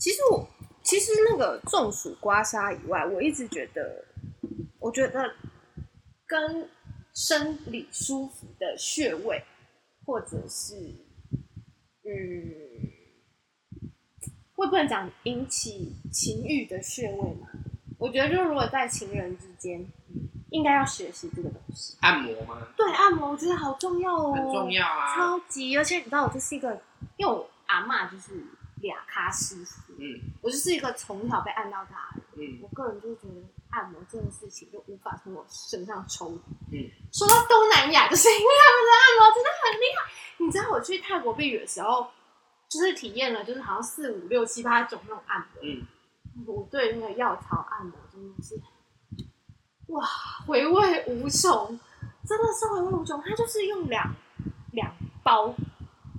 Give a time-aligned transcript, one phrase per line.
[0.00, 0.48] 其实我
[0.82, 4.02] 其实那个中暑刮痧以外，我一直觉得，
[4.78, 5.30] 我觉得
[6.26, 6.68] 跟
[7.12, 9.44] 生理舒服的穴位，
[10.06, 10.74] 或者是
[12.02, 12.90] 嗯，
[14.54, 17.48] 会不能讲引起情欲的穴位嘛？
[17.98, 19.86] 我觉得，就如果在情人之间，
[20.48, 21.98] 应该要学习这个东西。
[22.00, 22.66] 按摩吗？
[22.74, 25.76] 对，按摩我觉得好重要哦，很重要啊，超级！
[25.76, 26.80] 而且你知道，我就是一个，
[27.18, 28.42] 因为我阿妈就是
[28.80, 36.90] 俩咖师傅，嗯，我就是一个从小被按到大的，嗯，我个人就觉得按摩这件事情就无法从我身上抽离，嗯。
[37.12, 40.12] 说到东南亚，就是因为他们的按摩真的很厉害。
[40.38, 42.08] 你知道我去泰国避雨的时候，
[42.68, 45.86] 就是体验了，就是好像四五六七八种那种按摩，嗯，
[46.46, 48.60] 我对那个药草按摩真的是。
[49.88, 50.06] 哇，
[50.46, 51.78] 回味无穷，
[52.24, 53.20] 真的是回味无穷。
[53.20, 54.14] 它就是用两
[54.70, 55.52] 两包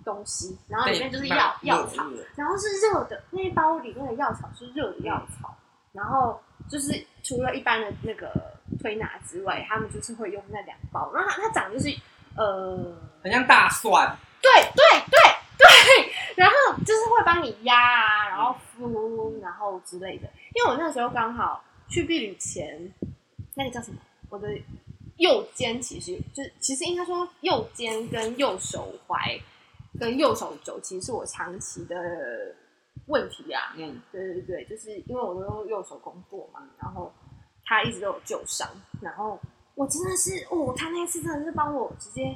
[0.04, 2.04] 东西，然后里面就是药药草，
[2.36, 5.56] 然后是热的，那一包里面的药草是热的药草，
[5.94, 8.32] 然后就是除了一般的那个
[8.80, 11.90] 推拿之外，他们就是会用那两包，然后它它长就是
[12.36, 15.20] 呃，很像大蒜，对对对
[15.58, 16.56] 对，然后
[16.86, 20.30] 就是会帮你压啊，然后敷，然后之类的。
[20.54, 22.92] 因为我那时候刚好去避旅前。
[23.54, 23.98] 那个叫什么？
[24.30, 24.48] 我的
[25.18, 29.38] 右肩其实就是，其实应该说右肩跟右手踝
[30.02, 31.96] 跟右手肘，其实是我长期的
[33.06, 33.76] 问题啊。
[33.78, 37.14] 嗯，对对对，就是因为我都用右手工作嘛，然后
[37.64, 38.68] 他一直都有旧伤，
[39.00, 39.40] 然后
[39.76, 42.36] 我真的是哦，他那次真的是帮我直接，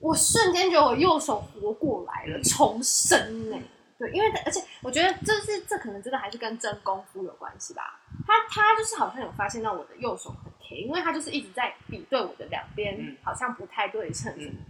[0.00, 3.56] 我瞬间觉得我右手活过来了，重生呢。
[3.96, 8.00] 对，因为而且我觉得这是这可能真的还是跟真功夫有关系吧。
[8.26, 14.54] 他他就是好像有发现到我的右手很 K，因为他就是一直在比对我的两边好像不太对称什么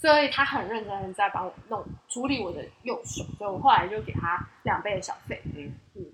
[0.00, 5.40] 所以他很认真的在帮我弄处理我的右手，所以我后来就给他两倍的小费。
[5.54, 6.04] 嗯嗯，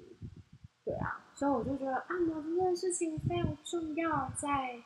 [0.85, 4.77] 对啊，所以我就觉得按摩这件事情非常重要，在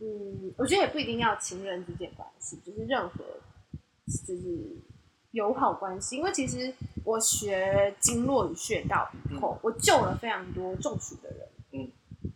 [0.00, 3.22] 嗯，我觉得也不一定要情人之间关系，就是任何
[4.26, 4.82] 就是。
[5.34, 6.72] 友好关系，因为其实
[7.04, 11.48] 我学经络与穴道以后，嗯、我救了非常多中暑的人。
[11.72, 11.90] 嗯，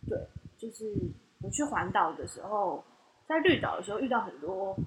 [0.05, 0.19] 对，
[0.57, 0.93] 就是
[1.41, 2.83] 我去环岛的时候，
[3.25, 4.77] 在绿岛的时候遇到很多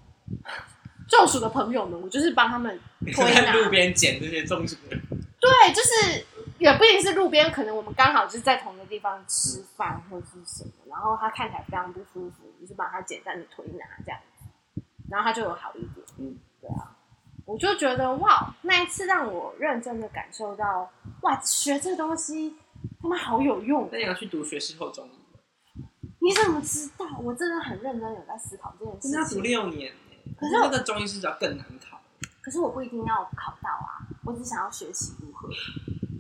[1.13, 2.81] 中暑的朋友们，我就是帮他们
[3.13, 3.53] 推拿。
[3.53, 4.97] 路边捡这些中暑的。
[5.39, 6.25] 对，就是
[6.59, 16.07] 也不一定是路边，可能我们刚好就是在同一个地方吃饭或者是什么，然后他看起来非常不舒服，就是帮他简单的推拿这样子，然后他就有好一点。
[16.19, 16.97] 嗯，对啊。
[17.45, 20.91] 我就觉得哇，那一次让我认真的感受到
[21.23, 22.57] 哇，学这东西
[23.03, 23.89] 他妈好有用。
[23.93, 25.83] 那你要去读学士后中医？
[26.21, 27.05] 你怎么知道？
[27.21, 29.11] 我真的很认真有在思考这件事情。
[29.13, 29.93] 那要读六年，
[30.39, 32.01] 可是那个中医师要更难考。
[32.41, 35.49] 可是我不一定要考到啊，我只想要学习如何。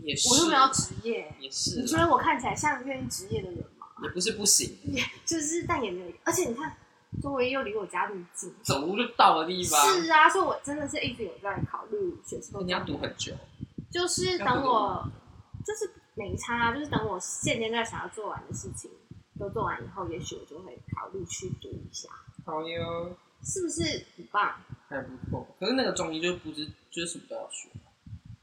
[0.02, 0.28] 也是。
[0.28, 1.34] 我又没有职业。
[1.40, 1.80] 也是。
[1.80, 3.86] 你觉得我看起来像愿意职业的人吗？
[4.02, 4.78] 也不是不行。
[4.84, 6.76] 也就是，但也没有，而且你看。
[7.22, 9.78] 周围又离我家那么近，走路就到的地方。
[10.00, 12.52] 是啊，所以我真的是一直有在考虑学士。
[12.64, 13.34] 你要读很久，
[13.90, 15.06] 就是等我，
[15.62, 18.90] 就是没差，就是等我现阶段想要做完的事情
[19.38, 22.08] 都做完以后，也许我就会考虑去读一下。
[22.46, 23.14] 好哟，
[23.44, 23.82] 是不是
[24.16, 24.54] 很棒？
[24.88, 27.68] 还不错，可是那个中医就不知，就是什么都要学。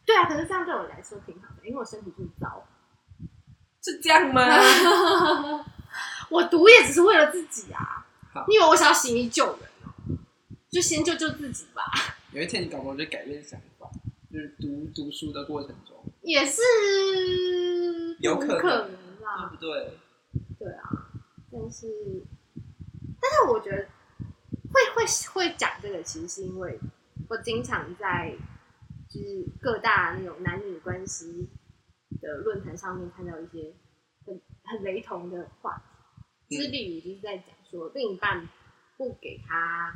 [0.06, 2.66] 对啊，可是这样对我来说挺好的，因为我身体就是糟。
[3.82, 4.44] 是这样吗？
[6.30, 8.06] 我读也只是为了自己啊。
[8.48, 9.94] 你以为我想要行医救人哦？
[10.70, 11.84] 就先救救自己吧。
[12.34, 13.90] 有一天你搞不好就改变想法，
[14.32, 16.62] 就是读读书的过程中也是
[18.20, 18.90] 有可能，可能
[19.26, 19.98] 啊，对不对？
[20.60, 20.90] 对啊，
[21.52, 21.88] 但是
[23.20, 23.88] 但是我觉得
[24.96, 26.80] 会会会讲这个，其实是因为
[27.30, 28.36] 我经常在
[29.10, 31.50] 就是各大那种男女关系
[32.22, 33.74] 的论坛上面看到一些
[34.26, 35.82] 很很雷同的话
[36.48, 37.48] 题，就是例如就是在讲。
[37.72, 38.50] 说另一半
[38.98, 39.94] 不给他，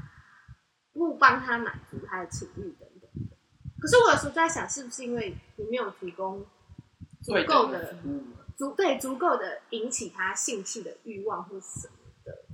[0.94, 3.36] 不帮他满足他的情欲等等的。
[3.80, 6.46] 可是我有时候在想，是不是因为你没有提供
[7.24, 7.96] 足够的
[8.56, 12.03] 足对足够的引起他兴趣的欲望或什么的？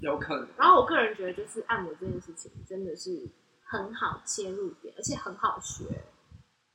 [0.01, 0.47] 有可能。
[0.57, 3.29] 然后我个人觉得，就是按摩这件事情真的是
[3.63, 5.85] 很好切入点，而且很好学。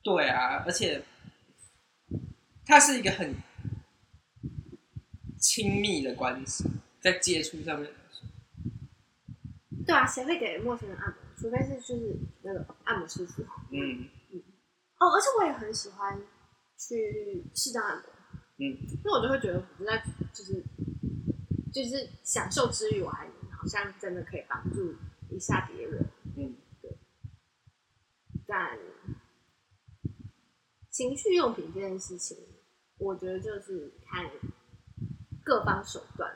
[0.03, 1.03] 对啊，而且
[2.67, 3.35] 它是一个很
[5.38, 6.65] 亲密的关系，
[7.00, 7.91] 在接触上面。
[9.87, 11.17] 对啊，谁会给陌生人按摩？
[11.37, 13.43] 除非是就是那个按摩师傅。
[13.71, 14.43] 嗯嗯。
[14.99, 16.19] 哦，而且我也很喜欢
[16.79, 18.05] 去适当按摩。
[18.59, 18.65] 嗯。
[18.65, 20.62] 因为我就会觉得我在就是
[21.75, 24.94] 就是享受之余，我还好像真的可以帮助
[25.29, 26.09] 一下别人。
[26.37, 26.97] 嗯，对。
[28.47, 28.79] 但
[30.88, 32.38] 情趣用品这件事情，
[32.99, 34.31] 我觉得就是看
[35.43, 36.32] 各方手段。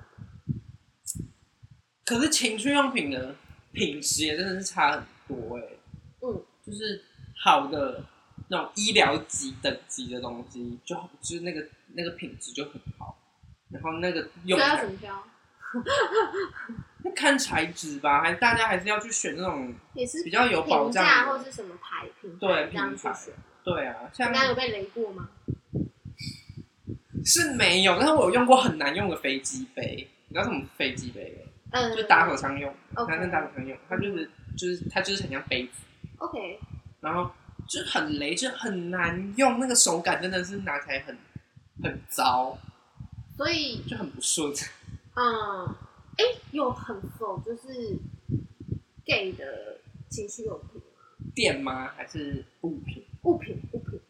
[2.04, 3.36] 可是情趣用品的
[3.70, 5.78] 品质也真的是差很多哎、欸。
[6.20, 7.04] 嗯，就是
[7.44, 8.04] 好的
[8.48, 13.16] 那种医疗级等级的东西，就就是那个那个品质就很好。
[13.70, 15.24] 然后那个用要怎么挑？
[17.04, 23.14] 那看材质吧，还大家还是要去选那种也是比较有保障的，或是什么牌品对品牌。
[23.62, 25.28] 对啊，像刚刚有被雷过吗？
[27.24, 30.08] 是没有，但是我有用过很难用的飞机杯。
[30.28, 31.46] 你知道什么飞机杯？
[31.70, 32.74] 嗯，就打手枪用，
[33.06, 35.72] 男生打手枪用，它就是就是它就是很像杯子。
[36.16, 36.58] OK。
[37.00, 37.30] 然后
[37.68, 41.16] 就很雷，就很难用，那个手感真的是拿起来很
[41.82, 42.56] 很糟，
[43.38, 44.52] 所以就很不顺。
[45.14, 45.64] 嗯，
[46.18, 47.96] 哎、欸，有很否就是
[49.04, 49.78] gay 的
[50.10, 51.32] 情趣用品吗？
[51.36, 51.88] 店吗？
[51.96, 53.06] 还是物品？
[53.22, 54.00] 物品，物品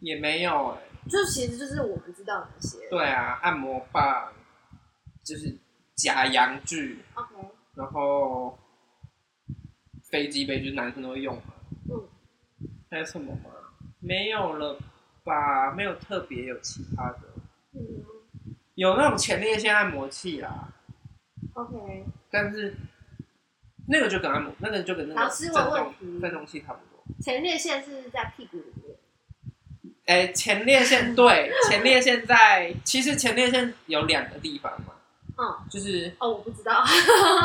[0.00, 2.88] 也没有哎、欸，就其实就是我们知道的那些。
[2.88, 4.32] 对啊，按摩棒，
[5.22, 5.54] 就是
[5.94, 7.34] 假阳具，OK，
[7.74, 8.58] 然后
[10.04, 11.52] 飞机杯就是男生都会用嘛。
[11.90, 12.08] 嗯，
[12.90, 13.50] 还有什么吗？
[14.00, 14.78] 没有了
[15.24, 15.74] 吧？
[15.74, 17.20] 没有特别有其他的。
[17.72, 17.80] 嗯，
[18.78, 20.68] 有那种前列腺按摩器啦。
[21.54, 22.72] OK，但是
[23.88, 27.04] 那个就跟按摩，那个就跟那个震动震动器差不多。
[27.20, 28.96] 前列腺是在屁股里面。
[30.06, 34.94] 哎、欸，前列腺 对，前列腺在，其实前列腺有两个地方嘛。
[35.36, 36.84] 嗯，就是哦，我不知道。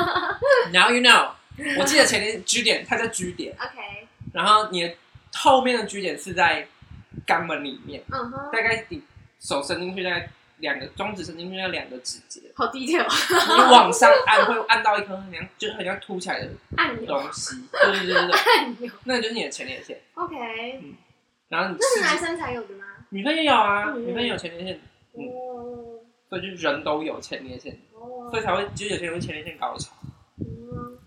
[0.72, 1.32] Now you know，
[1.80, 3.56] 我记得前列腺 G 点，它在 G 点。
[3.56, 4.08] OK。
[4.32, 4.96] 然后你的
[5.34, 6.68] 后面的 G 点是在
[7.26, 8.04] 肛门里面。
[8.12, 8.52] 嗯哼。
[8.52, 9.02] 大概你
[9.40, 10.30] 手伸进去，大概
[10.64, 12.40] 两个中指伸进去，那两个指节。
[12.56, 13.06] 好低调。
[13.06, 17.62] 你往上按会按到一颗很像，就是很像凸起来的按钮东西。
[17.70, 18.32] 对对对对对。
[18.32, 18.92] 按钮。
[19.04, 20.02] 那个就是你的前列腺。
[20.14, 20.36] OK。
[20.82, 20.94] 嗯。
[21.50, 22.86] 然后你这是男生才有的吗？
[23.10, 24.80] 女生也有啊，女生也有前列腺。
[25.12, 26.00] 哦。
[26.30, 27.78] 所以就人都有前列腺。
[28.32, 29.92] 所以才会，就是有些人会前列腺高潮。
[30.40, 30.98] 嗯。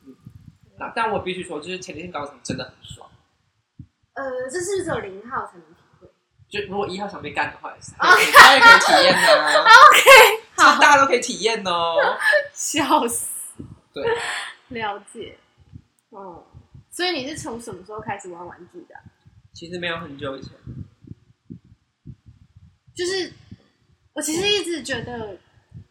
[0.79, 3.09] 那但我必须说，就是前列腺高潮真的很爽。
[4.12, 5.75] 呃，这是不是只有零号才能？
[6.49, 9.61] 就如果一号想被干的话，大家也可以体验啊。
[9.63, 10.01] OK，
[10.57, 12.17] 好，大家都可以体验哦。
[12.53, 13.63] 笑死。
[13.93, 14.05] 对。
[14.69, 15.39] 了解。
[16.11, 16.45] 哦。
[16.91, 18.95] 所以你是从什么时候开始玩玩具的？
[19.55, 20.53] 其实没有很久以前。
[22.95, 23.33] 就是
[24.15, 25.39] 我其实一直觉得。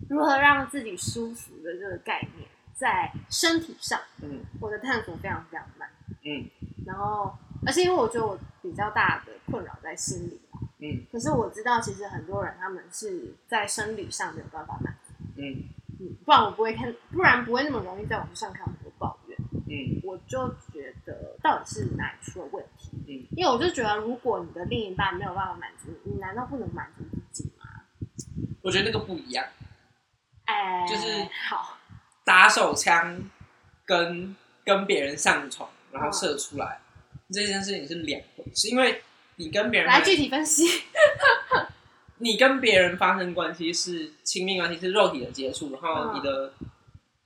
[0.07, 5.90] 如何让自己舒服的这个概念，在身体上，嗯，我的探索非常非常慢，
[6.24, 6.48] 嗯，
[6.86, 10.39] 然后，而且因为我觉得我比较大的困扰在心理，
[10.79, 15.63] 嗯，可是我知道其实很多人他们是在生理上没有办法满足，嗯，
[16.00, 27.65] 嗯，不然我不会看，不然不会那么容易在网上看很多抱怨，嗯，我就觉得到底是哪里出了问题，嗯，因为我就觉得如果你的另一半没有办法满足你，你难道不能满足自己吗？
[28.61, 29.45] 我觉得那个不一样。
[30.45, 31.77] 哎，就是好
[32.23, 33.19] 打手枪
[33.83, 36.84] 跟跟别人上床，然后射出来、哦、
[37.35, 39.01] 这件事情是两回事，因为
[39.35, 40.63] 你跟别人来具体分析，
[42.19, 46.67] 你跟别人发生关系是亲密关系，是肉体的接触，然后你的、嗯、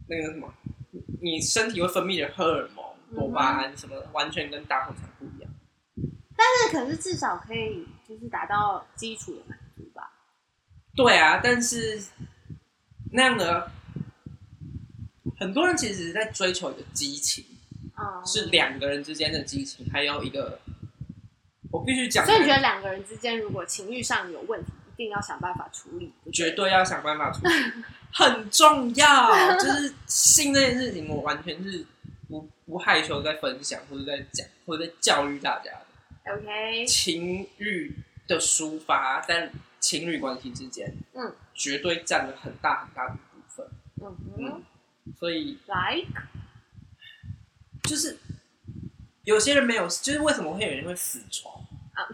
[0.08, 0.52] 那个什么，
[1.22, 2.84] 你身体会分泌的荷尔蒙、
[3.16, 5.52] 多巴胺什么，完全跟打手枪不一样。
[6.36, 10.12] 但是，可是至少可以就是达到基础的满足吧？
[10.96, 12.02] 对啊，但是。
[13.12, 13.72] 那样的
[15.40, 17.44] 很多人其实是在追求一个激情，
[18.00, 20.60] 嗯、是两个人之间的激情，还有一个
[21.72, 22.26] 我必须讲。
[22.26, 26.14] 所以你觉得两个人之间如果情欲上有问题，一定要想办法处理？
[26.32, 27.52] 绝对要想办法处理，
[28.12, 29.56] 很重要。
[29.60, 31.86] 就是性这件事情，我完全是
[32.28, 36.34] 不不害羞在分享，或者在讲，或者在教育大家的。
[36.34, 37.96] OK，情欲
[38.28, 41.34] 的抒发在情侣关系之间，嗯。
[41.60, 43.68] 绝对占了很大很大的部分，
[44.02, 44.64] 嗯哼，
[45.20, 46.08] 所以，like，
[47.84, 48.18] 就是
[49.24, 51.54] 有些人没有，就是为什么会有人会死床
[51.94, 52.08] 啊？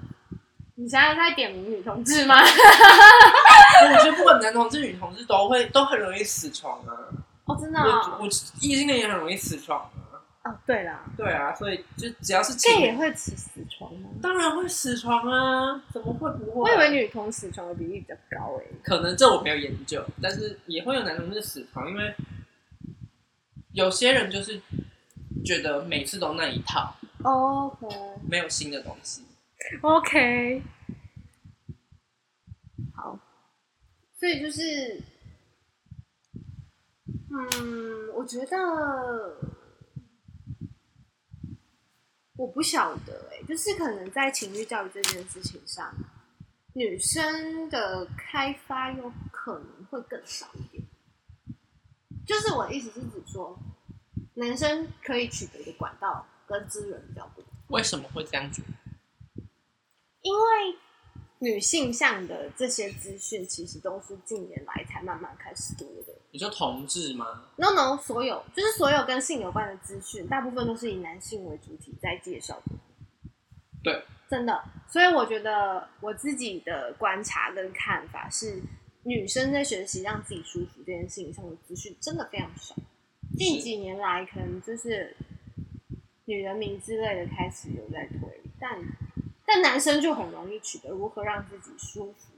[0.77, 2.35] 你现在在点名女同志吗？
[2.41, 6.91] 我觉得不管男同志、女同志都会都很容易死床啊。
[7.45, 8.27] 哦，真的、哦，我我
[8.59, 10.19] 异性恋也很容易死床啊。
[10.43, 14.09] 哦，对啦，对啊，所以就只要是 gay 也会死死床吗？
[14.21, 16.71] 当然会死床啊，怎么会不会？
[16.71, 18.71] 我以为女同死床的比例比较高诶、欸。
[18.83, 22.13] 可能这我没有研究，但是也会有男同志死床，因为
[23.71, 24.61] 有些人就是
[25.45, 27.87] 觉得每次都那一套，OK，
[28.27, 29.23] 没有新的东西
[29.81, 30.61] ，OK，
[32.95, 33.17] 好，
[34.19, 35.01] 所以就是，
[37.29, 39.37] 嗯，我觉得。
[42.37, 45.89] 我不晓得哎、欸，就是可能在情绪教育这件事情上，
[46.73, 50.83] 女生的开发又可能会更少一点。
[52.27, 53.57] 就是我的意思是指说，
[54.35, 57.43] 男生可以取得的管道跟资源比较多。
[57.69, 58.61] 为什么会这样子？
[60.21, 60.77] 因为
[61.39, 66.13] 女性向的这些资讯，其实都是近年来才慢慢开始多的。
[66.31, 72.71] 你说同志吗？No No，所有就是所有跟性有关的资讯，大部分都是以男性为主体在介绍的。
[73.83, 74.63] 对，真的。
[74.87, 78.61] 所以我觉得我自己的观察跟看法是。
[79.07, 82.73] 女生在学习让自己舒服这件事情上的资讯真的非常少。
[83.35, 85.15] 近几年来，可能就是
[86.25, 88.79] 女人名之类的开始有在推，但
[89.45, 92.33] 但男生就很容易取得如何让自己舒服。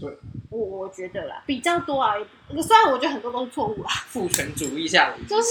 [0.00, 0.18] 对，
[0.50, 2.14] 我我觉得啦，比较多啊。
[2.62, 5.48] 虽然我觉得很多都是错误啦， 父权主义下的就是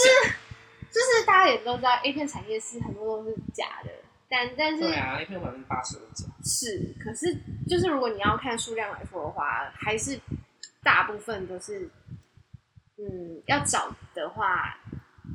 [0.91, 3.91] 就是大家也都知道，A 片产业是很多都是假的。
[4.29, 6.25] 但但是对啊，一片百分之八十都假。
[6.43, 7.37] 是，可是
[7.67, 10.19] 就是如果你要看数量来说的话，还是
[10.81, 11.87] 大部分都是，
[13.03, 14.77] 嗯，要找的话，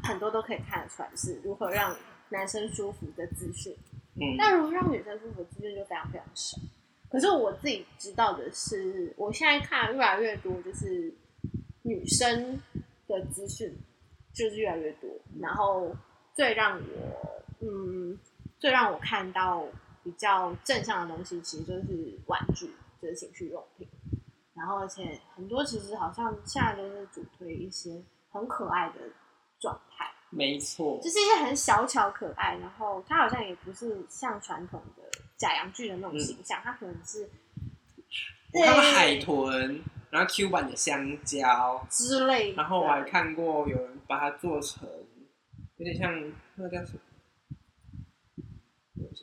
[0.03, 1.95] 很多都可以看得出来是如何让
[2.31, 3.77] 男生舒服的资讯。
[4.15, 6.59] 嗯，但如何让女生舒服的资讯就非常非常少。
[7.11, 11.13] 可是我自己知道的是，我现在看越来越多，就是
[11.83, 12.61] 女生
[13.07, 13.75] 的资讯
[14.33, 15.11] 就是越来越多，
[15.41, 15.95] 然后
[16.35, 18.19] 最让我嗯。
[18.61, 19.65] 最让我看到
[20.03, 22.69] 比较正向的东西，其实就是玩具，
[23.01, 23.87] 就是情趣用品。
[24.59, 28.95] 然后，而且很多其实好像现在都是主推一些很可爱的
[29.61, 30.05] 状态。
[30.31, 35.03] 没错，就是一些很小巧可爱，然后它好像也不是像传统的
[35.38, 37.31] 假阳具的那种形象，嗯、它可能是
[38.53, 42.57] 我看过海豚，然后 Q 版的香蕉之类的。
[42.57, 44.87] 然后我还看过有人把它做成
[45.77, 46.12] 有点像
[46.57, 47.00] 那个叫什么？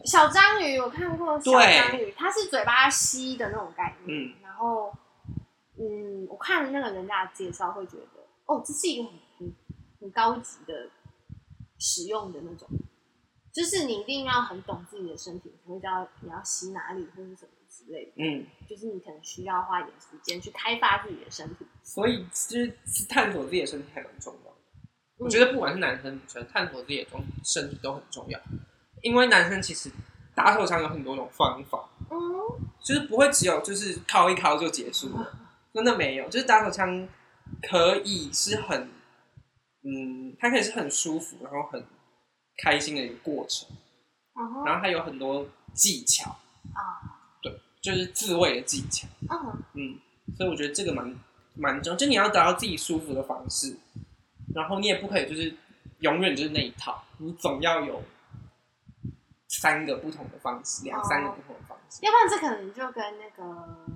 [0.05, 4.29] 小章鱼，我看过小章鱼，它是嘴巴吸的那种概念。
[4.29, 4.91] 嗯，然后，
[5.77, 9.55] 嗯，我看了那个人家的介绍，会觉得，哦，这是一个很很
[10.01, 10.89] 很高级的
[11.79, 12.67] 使用的那种，
[13.53, 18.11] 就是你一定要很懂自己的身体，才会知道你要洗哪里或是什么之类的。
[18.17, 21.65] 嗯，就是你可能需要花一点时间去开发自己的身体。
[21.83, 24.57] 所以，就是探索自己的身体还蛮重要的。
[25.17, 28.39] 我觉得不管是男生女生，探索自己的中身体都很重要。
[29.01, 29.89] 因为男生其实
[30.33, 32.17] 打手枪有很多种方法，嗯，
[32.83, 35.39] 就是不会只有就是敲一敲就结束了，
[35.75, 37.07] 真的没有，就是打手枪
[37.69, 38.89] 可以是很，
[39.83, 41.85] 嗯，它可以是很舒服，然后很
[42.63, 43.67] 开心的一个过程，
[44.65, 46.31] 然后它有很多技巧
[46.73, 47.03] 啊，
[47.43, 49.05] 对，就是自慰的技巧，
[49.73, 49.99] 嗯，
[50.37, 51.13] 所以我觉得这个蛮
[51.55, 53.77] 蛮重要，就你要找到自己舒服的方式，
[54.55, 55.53] 然后你也不可以就是
[55.99, 58.01] 永远就是那一套，你总要有。
[59.47, 63.87] 三个不同的方式，两三个不同的方式，要不然这可能就跟那个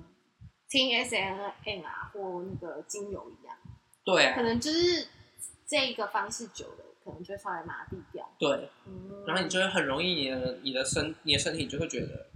[0.70, 3.56] 听 S M N 啊或那个精油一样，
[4.04, 5.06] 对啊，可能就是
[5.66, 8.26] 这一个方式久了，可能就会稍微麻痹掉。
[8.38, 12.28] 对，嗯，然后你就会很容易，你的你的身你的身体就会觉得，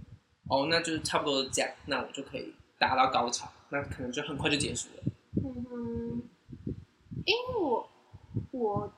[0.49, 5.03] 哦，那就是差不多是这样，那我就可以达到高潮，那可能就很快就结束了。
[5.37, 6.21] 嗯哼，
[7.25, 7.89] 因为我
[8.51, 8.93] 我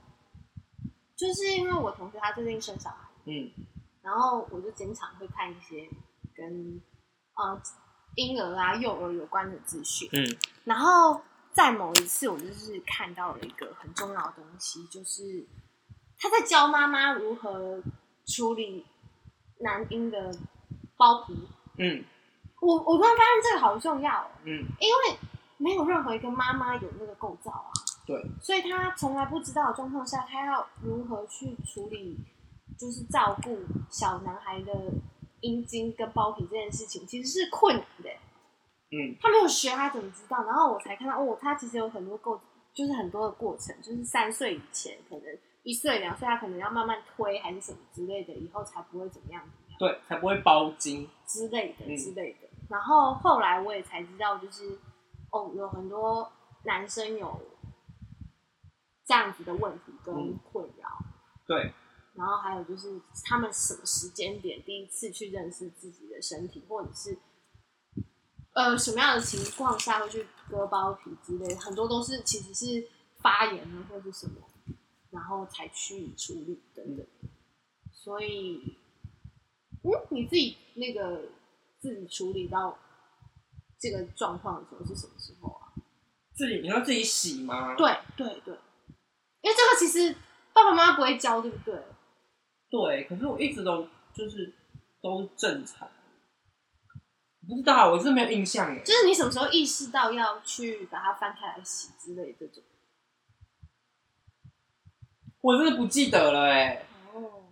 [1.15, 3.51] 就是因为我同学他最近生小孩，嗯。
[4.03, 5.85] 然后我就经常会看一些
[6.33, 6.81] 跟
[7.35, 7.61] 呃
[8.17, 10.09] 婴儿啊、幼儿有关的资讯。
[10.11, 11.21] 嗯，然后
[11.53, 15.47] 在某一次，我就是看到了一个很重要的东西，就是
[16.19, 17.81] 他在教妈妈如何
[18.25, 18.85] 处理
[19.61, 20.35] 男婴的
[20.97, 21.47] 包皮。
[21.77, 22.03] 嗯，
[22.59, 24.31] 我我突然发现这个好重要哦。
[24.43, 25.17] 嗯，因为
[25.55, 27.71] 没有任何一个妈妈有那个构造啊。
[28.05, 32.19] 对，所以他从来不知道的状况下，他要如何去处理。
[32.77, 33.57] 就是照顾
[33.89, 34.71] 小男孩的
[35.41, 38.09] 阴茎跟包皮这件事情，其实是困难的。
[38.89, 40.43] 嗯，他没有学，他怎么知道？
[40.45, 42.41] 然后我才看到，哦，他其实有很多过，
[42.73, 45.23] 就是很多的过程，就是三岁以前，可能
[45.63, 49.77] 一岁两岁，他可能要慢慢推，还是什么之类的，以后才不会怎么样怎么样。
[49.77, 52.47] 对，才不会包茎之类的之类的。
[52.47, 52.67] 嗯。
[52.69, 54.79] 然后后来我也才知道，就是
[55.31, 56.31] 哦，有很多
[56.63, 57.41] 男生有
[59.05, 60.87] 这样子的问题跟困扰。
[61.01, 61.11] 嗯。
[61.45, 61.73] 对。
[62.17, 67.15] 然后还有就是他们什么时间点第一次去认识自己的身体，或者是
[68.53, 72.87] 呃什么样的情况下会去割包皮之类的，很多都是其实是
[73.21, 74.41] 发炎了或者是什么，
[75.11, 77.05] 然后才去处理等等。
[77.93, 78.77] 所以，
[79.83, 81.29] 嗯，你自己那个
[81.79, 82.79] 自己处理到
[83.79, 85.73] 这个状况的时候是什么时候啊？
[86.33, 87.75] 自己你要自己洗吗？
[87.75, 88.57] 对对对，
[89.41, 90.15] 因为这个其实
[90.53, 91.79] 爸爸妈妈不会教，对不对？
[92.69, 94.53] 对，可是我一直都就是
[95.01, 95.89] 都正常，
[97.47, 98.79] 不知道，我是没有印象哎。
[98.79, 102.63] 就是你什么时候意识到要去把它翻开来洗之类的这种？
[105.39, 106.85] 我真的不记得了哎。
[107.13, 107.45] 哦。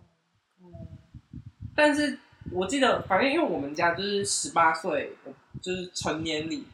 [1.74, 2.18] 但是
[2.52, 5.16] 我记得，反正因为我们家就是十八岁，
[5.62, 6.66] 就是成年礼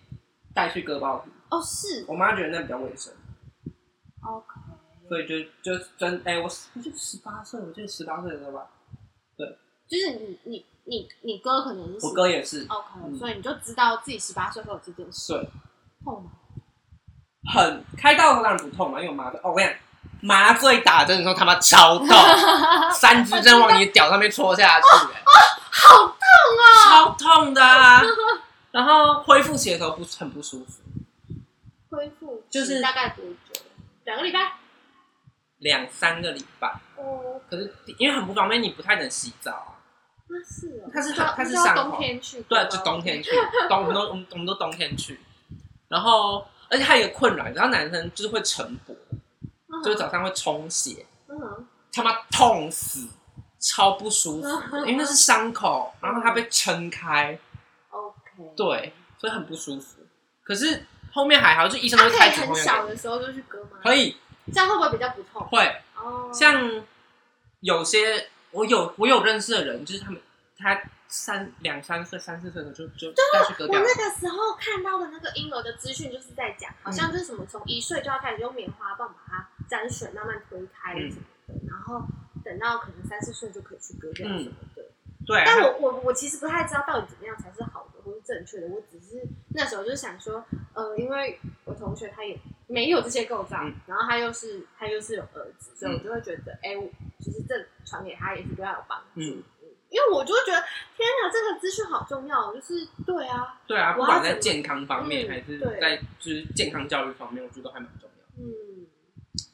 [0.53, 1.31] 带去割包皮。
[1.51, 2.05] 哦，是。
[2.09, 3.13] 我妈觉得那比较卫生。
[4.25, 4.52] OK。
[5.09, 8.67] 所以就就真哎，我我就十八岁，我记得十八岁的时候吧。
[9.37, 9.47] 对。
[9.89, 10.67] 就是你你。
[10.85, 15.33] 你你哥可能是我哥也是，OK，、嗯、所以你就知道自己十八岁会有这件事。
[15.33, 15.49] 对，
[16.03, 16.33] 痛吗？
[17.55, 19.39] 很开刀当然不痛嘛，因为我麻醉。
[19.45, 19.79] 哦，我跟你讲，
[20.21, 22.09] 麻醉打针的时候他妈超痛，
[22.93, 25.31] 三支针往你的屌上面戳下去，欸，啊，
[25.71, 26.17] 好痛
[26.59, 28.03] 啊，超痛的，啊。
[28.73, 30.83] 然后恢复期的时候不很不舒服。
[31.91, 33.61] 恢复就是大概多久？
[34.05, 34.55] 两个礼拜？
[35.63, 36.69] 两三个礼拜。
[36.97, 37.41] 哦。
[37.51, 39.77] 可是因为很不方便，你不太能洗澡。
[40.29, 43.31] 那是哦，他是他是上冬天去，对，就冬天去，
[43.69, 45.21] 冬我们都我们我们都冬天去，
[45.89, 48.95] 然后而且还有一个困扰，然后男生就是会晨勃，
[49.85, 51.05] 就是早上会充血，
[51.93, 53.07] 他妈痛死，
[53.59, 54.49] 超不舒服，
[54.87, 57.39] 因为那是伤口，然后他被撑开
[57.91, 59.99] ，OK，对，所以很不舒服。
[60.43, 62.55] 可是后面还好，就医生都会开止痛药。
[62.55, 63.81] 很小的时候就去割吗？
[63.83, 64.17] 可以，
[64.51, 65.47] 这样会不会比较不痛？
[65.49, 66.83] 会，哦，像
[67.61, 68.29] 有些。
[68.53, 70.21] 我有我有认识的人，就是他们，
[70.59, 73.81] 他三两三岁、三四岁的就就带去割掉。
[73.81, 82.03] 我那个时候看到的那个婴儿的资讯，就是在讲，好像就是什么从一岁就要开始用棉花棒把它沾水慢慢推开什么的，嗯、然后
[82.45, 84.82] 等到可能三四岁就可以去割掉什么的。
[85.23, 85.43] 嗯、对。
[85.47, 89.23] 但我我我其实不太知道到底怎么样才是好的或是正确的，我只是
[89.55, 96.83] 那时候就想说，呃，因为我同学他也没有这些构造，嗯、然后他又是他又是有儿子，所以我就会觉得，哎、嗯。
[96.83, 96.91] 欸
[97.23, 99.23] 其实这传给他也是对他有帮助，嗯，
[99.91, 100.61] 因为我就会觉得
[100.97, 108.89] 天哪，这个资讯好重要，就是对啊，对啊，不管在健康方面还是在就是健康教育方面，我觉得都还蛮重要，嗯，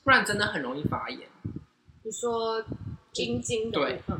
[0.02, 1.28] 不然真的很容易发炎。
[2.02, 2.64] 你说
[3.12, 4.16] 阴茎的部分，对，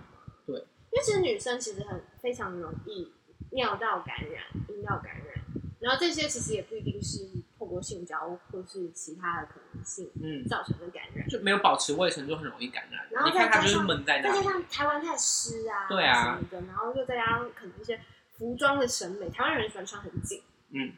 [0.91, 3.13] 因为其实女生其实很非常容易
[3.51, 5.45] 尿道感染、阴道感染，
[5.81, 7.29] 然后这些其实也不一定是。
[7.59, 13.05] 透过性交或是其他的可能性，嗯，造成的感染，就没有保持卫生就很容易感染。
[13.11, 18.01] 然后你看它就是闷在那里，再加上台湾太湿啊，对啊什么的，然后又再加上可能一些
[18.39, 20.93] 服装的审美，台湾人喜欢穿很紧，嗯，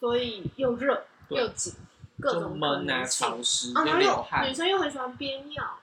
[0.00, 1.74] 所以又热又紧，
[2.18, 5.78] 各种闷啊潮湿，然后又女生又很喜欢憋尿，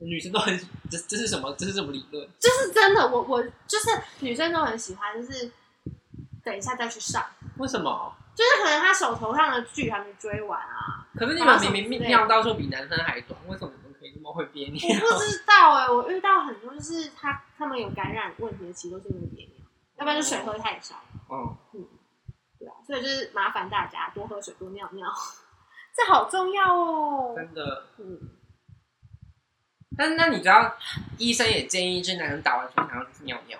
[0.00, 0.58] 女生都很
[0.90, 1.54] 这这是什么？
[1.58, 2.28] 这是什么理论？
[2.38, 3.88] 这是真的，我我就是
[4.20, 5.50] 女生都很喜欢，就是
[6.42, 7.24] 等一下再去上，
[7.58, 8.14] 为什么？
[8.34, 11.06] 就是可能他手头上的剧还没追完啊。
[11.14, 14.80] 可是你们明明尿到就比男生还短，为什么你们可以那么会憋尿？
[14.88, 19.66] 我不知道哎、欸，我遇到很多就是他他们有感染问题的，其实都是因为憋尿，
[19.98, 20.94] 要不然就水喝太少。
[21.28, 21.84] 哦，嗯，
[22.58, 25.06] 对啊，所以就是麻烦大家多喝水，多尿尿，
[25.94, 27.34] 这好重要哦。
[27.36, 28.18] 真的，嗯。
[30.00, 30.74] 但是那你知道，
[31.18, 33.58] 医生也建议，就是男生打完手枪要去尿尿，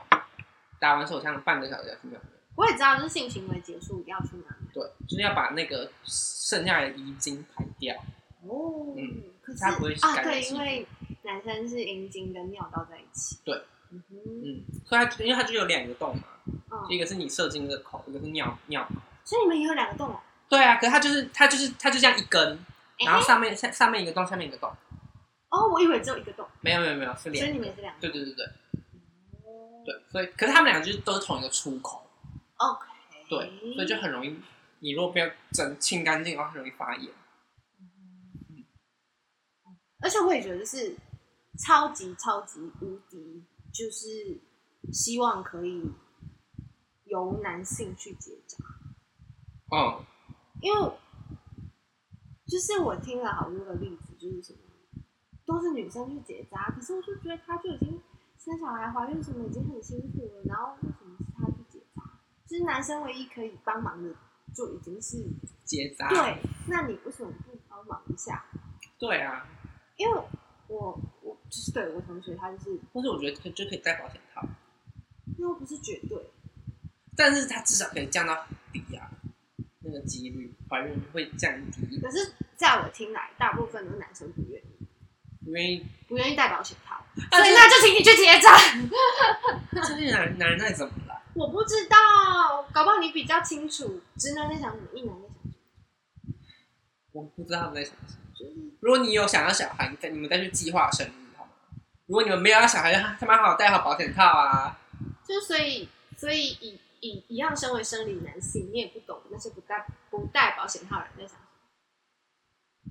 [0.78, 2.20] 打完手枪半个小时要去尿尿。
[2.54, 4.66] 我也知道，就是性行为结束要去哪里？
[4.72, 7.94] 对，就是要把那个剩下的遗精排掉。
[8.48, 10.86] 哦，嗯，可是不会啊，对，因为
[11.24, 13.36] 男生是阴茎跟尿道在一起。
[13.44, 13.54] 对，
[13.90, 16.22] 嗯哼，嗯，所以它因为它就有两个洞嘛，
[16.72, 18.94] 嗯、一个是你射精的口，一个是尿尿口。
[19.26, 20.18] 所以你们也有两个洞哦？
[20.48, 22.58] 对啊，可是它就是它就是它就这样一根，
[23.04, 24.72] 然后上面上、欸、上面一个洞，下面一个洞。
[25.50, 26.46] 哦，我以为只有一个洞。
[26.60, 27.38] 没有没有没有，是两个。
[27.40, 28.00] 所以你们也是两个。
[28.00, 28.46] 对对对对。
[29.44, 29.82] 哦。
[29.84, 32.08] 对，所以可是他们两个就是都是同一个出口。
[32.56, 32.86] OK，
[33.28, 34.38] 对，所以就很容易，
[34.78, 37.12] 你如果不要整清干净的话，很容易发炎。
[37.80, 38.64] 嗯，
[40.00, 40.96] 而且我也觉得是
[41.58, 44.40] 超级超级无敌，就是
[44.92, 45.82] 希望可以
[47.06, 48.56] 由男性去结扎。
[49.70, 50.04] 哦，
[50.60, 50.92] 因为
[52.46, 54.58] 就是我听了好多个例子，就是什么
[55.50, 58.00] 都是女生去结扎，可是我就觉得她就已经
[58.38, 62.02] 生小孩、怀孕什么已经很辛苦了，然后为什么是她去结扎？
[62.46, 64.14] 其实男生唯一可以帮忙的
[64.54, 65.26] 就已经是
[65.64, 66.08] 结扎。
[66.08, 68.44] 对，那你为什么不帮忙一下？
[68.96, 69.44] 对啊，
[69.96, 70.14] 因为
[70.68, 74.46] 我我就是对我同学他就是，但是我觉得可就可以戴保险套，
[75.36, 76.30] 那又不是绝对，
[77.16, 79.10] 但是他至少可以降到低啊，
[79.80, 81.98] 那个几率怀孕会降低。
[81.98, 84.69] 可是在我听来，大部分的男生不愿意，
[85.44, 87.02] 不愿意不愿意戴保险套，
[87.36, 88.58] 所以那就请你去结扎。
[89.72, 91.20] 这些男男人那怎么了？
[91.34, 91.96] 我不知道，
[92.72, 96.34] 搞不好你比较清楚，直男在想什么，一男在想什么。
[97.12, 98.18] 我不知道他们在想什么。
[98.80, 101.50] 如果你有想要小孩，你们再去计划生育，好吗？
[102.06, 104.78] 如果你们没有要小孩，他妈好好戴好保险套啊。
[105.26, 111.36] 就所以，所以以以一样身为生理男性，你也不懂那些不戴不戴保险套的人在想。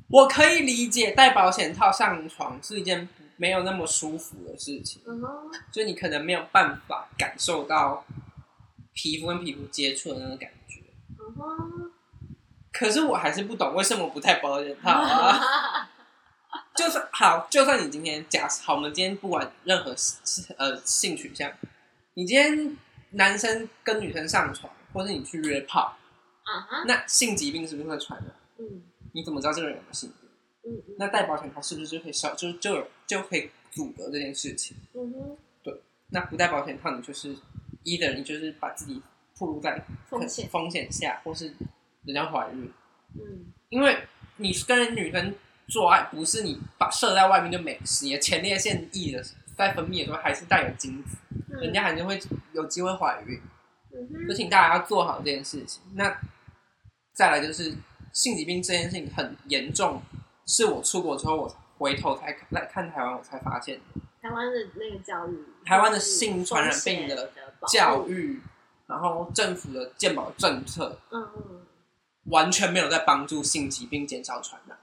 [0.09, 8.05] 我可以理解戴保险套上床是一件没有那么舒服的事情，嗯哼，就你可能没有办法感受到
[8.93, 10.81] 皮肤跟皮肤接触的那个感觉。
[11.19, 11.91] 嗯，
[12.71, 15.89] 可是我还是不懂为什么不戴保险套啊？
[16.75, 19.93] 就算好，就算你今天假好，我们今天不管任何
[20.57, 21.51] 呃性取向，
[22.15, 22.75] 你今天
[23.11, 25.95] 男生跟女生上床，或是你去约炮，
[26.87, 28.33] 那性疾病是不是会传染？
[28.57, 28.81] 嗯
[29.13, 30.29] 你怎么知道这个人有没有性病？
[30.65, 34.75] 嗯嗯，那戴保险套是不是就可以消，就就有就可以阻隔这件事情？
[34.93, 35.37] 嗯哼，
[36.11, 37.35] 那不戴保险套，你就是
[37.83, 39.01] 一的你就是把自己
[39.37, 41.53] 暴露在风险风险下，或是
[42.03, 42.71] 人家怀孕，
[43.15, 43.97] 嗯因为
[44.37, 45.33] 你跟女生
[45.67, 49.23] 做爱，不是你把射在外面就没事，你的前列腺液的
[49.55, 51.15] 在分泌的时候还是带有精子，
[51.51, 52.19] 嗯，人家还是会
[52.53, 53.39] 有机会怀孕，
[53.93, 55.81] 嗯哼，就请大家要做好这件事情。
[55.93, 56.19] 那
[57.13, 57.73] 再来就是
[58.13, 60.01] 性疾病这件事情很严重，
[60.45, 63.79] 是我出国之后我回头才来看台湾，我才发现。
[64.21, 67.31] 台湾的那个教育，台湾的性传染病的的
[67.67, 68.41] 教，育，
[68.85, 71.61] 然后政府的健保政策嗯嗯
[72.25, 74.77] 完全没有在帮助性疾病减少传染，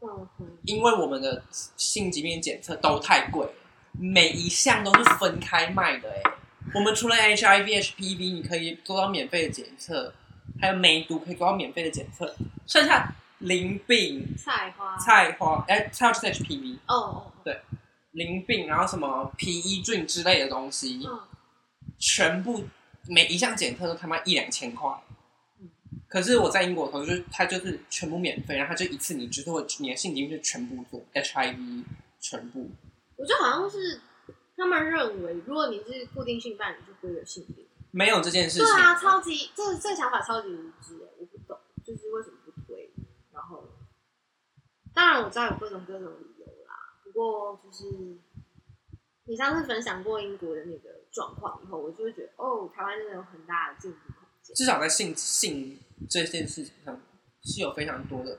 [0.00, 1.42] 嗯嗯，因为我们的
[1.76, 3.52] 性疾病检测都太贵了，
[3.92, 6.10] 每一项都是分开卖的。
[6.10, 6.22] 哎，
[6.74, 10.14] 我们除了 HIV、HPV，你可以做到免费的检测，
[10.58, 12.34] 还有梅毒可以做到免费的检测，
[12.66, 17.32] 剩下淋病、菜花，菜花，哎，菜花是 HPV，哦哦，
[18.12, 21.20] 淋病，然后什么皮衣菌之类的东西，嗯
[21.98, 22.64] 全部
[23.06, 24.90] 每一项检测都他妈一两千块。
[25.60, 25.70] 嗯
[26.08, 31.84] 可是我在英国的时候，就是他就是全部免费，然后他就一次你就是会你的性疾病就全部做 HIV
[32.18, 32.68] 全部。
[33.16, 34.00] 我觉得好像是
[34.56, 37.59] 他们认为，如果你是固定性伴侣，就不会有性病。
[37.90, 38.64] 没有这件事情。
[38.64, 42.92] 对啊，超级这这想法超级无知哎，我不懂，就是为什么不推？
[43.32, 43.64] 然后，
[44.94, 48.18] 当然我知道有各种各种理由啦，不过就是
[49.24, 54.54] 你上次分享过英国的那个状况以后，我就会觉得哦，台湾真的有很大的进步空间。
[54.54, 57.00] 至少在性性这件事情上
[57.42, 58.38] 是有非常多的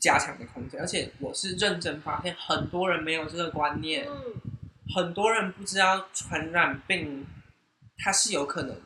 [0.00, 4.06] 加强的空间，而且我是认真发现很多人没有这个观念。
[4.08, 4.34] 嗯
[4.96, 7.26] 很多人不知道传染病，
[7.98, 8.80] 它是有可能，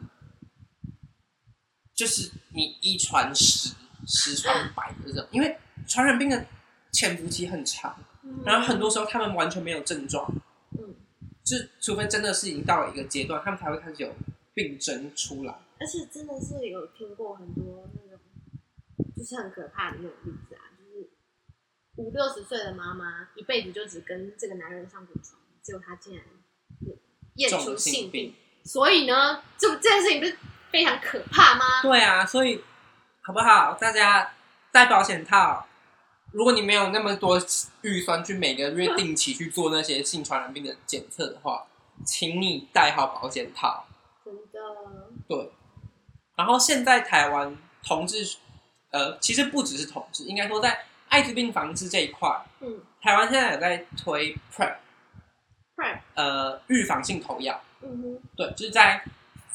[1.95, 3.75] 就是你一传十，
[4.07, 6.47] 十传百的这种，因为传染病的
[6.93, 10.33] 潜伏期很长，嗯然后很多时候他们完全没有症状，
[10.79, 10.95] 嗯，
[11.45, 14.15] 就除非真的是已经到了一个阶段，他们才会开始有
[14.55, 15.61] 病征出来。
[15.79, 18.19] 而且真的是有听过很多那种，
[19.17, 21.11] 就是很可怕的那种例子啊，就是
[21.97, 25.41] 五六十岁的妈妈一辈子就只跟这个男人上过床。
[25.63, 26.25] 结果他竟然
[27.37, 30.39] 验出性病，所以呢，这这件事情不是
[30.71, 31.65] 非常可怕吗？
[31.83, 32.63] 对啊，所以
[33.21, 33.75] 好不好？
[33.75, 34.33] 大家
[34.71, 35.67] 戴保险套。
[36.33, 37.39] 如果你没有那么多
[37.83, 41.67] 预算去每个月定期去做那些性传染病的检测的话，
[42.07, 43.87] 请你戴好保险套。
[44.25, 44.61] 真的。
[45.29, 45.53] 对。
[46.37, 48.37] 然后现在台湾同志，
[48.91, 54.77] 呃，其实不只是同志，应该说在艾滋病防治这一块，嗯，台湾现在有在推 PrEP。
[56.15, 59.03] 呃，预防性投药，嗯哼，对，就是在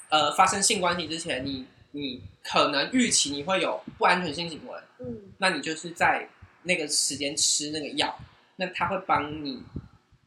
[0.09, 6.27] 呃发生性关系之前，你你可能预期你会有不安全性行为，嗯，那你就是在
[6.63, 8.19] 那个时间吃那个药，
[8.57, 9.63] 那它会帮你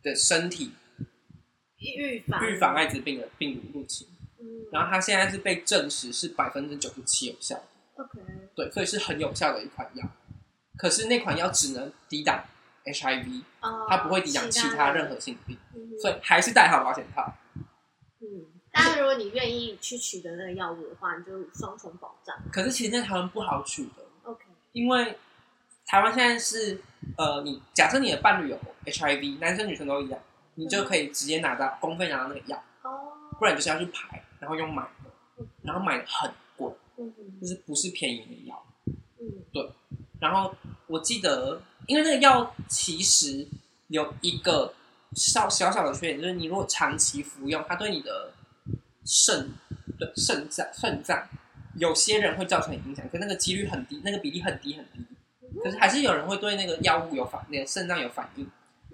[0.02, 0.72] 的身体
[1.78, 4.06] 预防预防艾滋病的病毒入侵，
[4.38, 7.64] 嗯，然后它现在是被证实是百分之九十七有效的
[8.02, 8.20] ，OK，
[8.54, 10.04] 对，所以是很有效的一款药，
[10.76, 12.44] 可是那款药只能抵挡
[12.84, 15.58] HIV，哦，它不会抵挡其他任何性病。
[16.00, 17.30] 所以还是戴好保险套。
[18.70, 22.36] 嗯，但是如果你愿意去取得那个药物的话，你就双重保障。
[22.52, 25.18] 可是其实在台湾不好取得，OK，因为
[25.86, 26.80] 台湾现在是
[27.16, 30.20] 呃，你假设你的伴侣有 HIV，男生女生都一样，
[30.54, 38.62] 你就可以直接拿到公费拿到那个药，哦，不然就是要去排，然后用买的，然后买的很贵，嗯，就是不是便宜的药，
[39.18, 39.70] 嗯，对。
[40.20, 40.54] 然后
[40.86, 43.46] 我记得，因为那个药其实
[43.88, 44.74] 有一个。
[45.16, 48.32] 小小小的缺点就是，你如果长期服用，它对你的
[49.04, 49.50] 肾、
[49.98, 51.28] 对肾脏、肾脏，
[51.76, 55.04] 有些人会造成影响，可那个几率很低，那个比例很低很低。
[55.62, 58.48] 可是还是有人会对那个药物有反，那个肾脏有反应，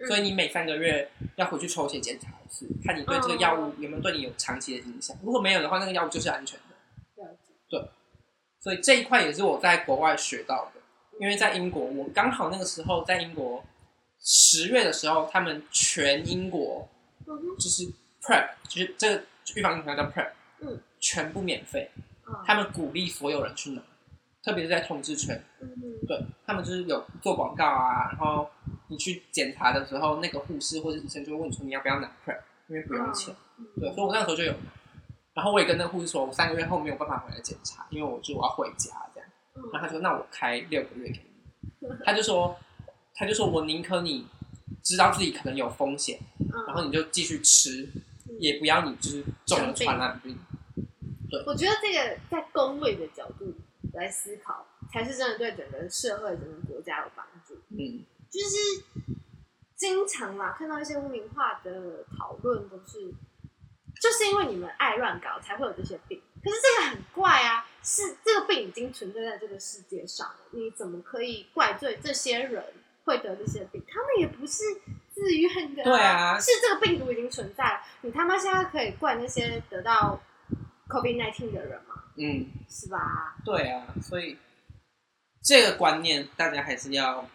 [0.06, 5.16] 所以你每三个月要回去抽血检查一次，看你对这个药物有没有对你有长期的影响。
[5.22, 7.36] 如果没有的话，那个药物就是安全的。
[7.68, 7.80] 对，
[8.60, 10.80] 所以这一块也是我在国外学到的，
[11.20, 13.64] 因为在英国，我刚好那个时候在英国。
[14.28, 16.88] 十月的时候，他们全英国
[17.60, 17.84] 就是
[18.22, 19.22] PrEP，就是这个
[19.54, 20.30] 预防疫苗叫 PrEP，
[20.60, 21.90] 嗯，全部免费，
[22.26, 22.34] 嗯。
[22.44, 23.82] 他们鼓励所有人去拿，
[24.42, 25.68] 特别是在同志圈，嗯。
[26.06, 28.48] 对他们就是有做广告啊，然后
[28.88, 33.66] 你去检查的时候，那个护士或者医生就会问你说你要不要拿 PrEP，因为不用钱，嗯。
[33.80, 34.54] 对，所以我那个时候就有，
[35.34, 39.62] 然后我也跟那个护士说，我三个月后没有办法回来检查，因为我就我要回家这样，嗯。
[39.72, 41.20] 然后他说那我开六个月给
[41.80, 42.56] 你，他就说
[43.14, 44.26] 他就说我宁可你
[44.82, 46.18] 知道自己可能有风险，
[46.66, 47.88] 然后你就继续吃，
[48.38, 50.38] 也不要你就是中了传染病。
[51.46, 53.52] 我觉得这个在公卫的角度
[53.92, 57.54] 来思考，才是真的对整个社会、整个国家有帮助。
[57.70, 58.84] 嗯，就是
[59.74, 63.12] 经常嘛，看到一些污名化的讨论，都是
[64.00, 66.22] 就是因为你们爱乱搞，才会有这些病。
[66.42, 72.64] 可是这个很怪啊，是这个病已经存在在这个世界上了，你怎么可以怪罪这些人
[73.04, 73.82] 会得这些病？
[73.88, 74.62] 他们也不是
[75.16, 80.20] 自愿的、啊，对啊，是这个病毒已经存在了，你他妈现在可以怪那些得到
[80.88, 81.94] COVID-19 的人吗？
[82.18, 83.34] 嗯，是吧？
[83.42, 84.36] 对啊，所以
[85.42, 87.26] 这个观念大家还是要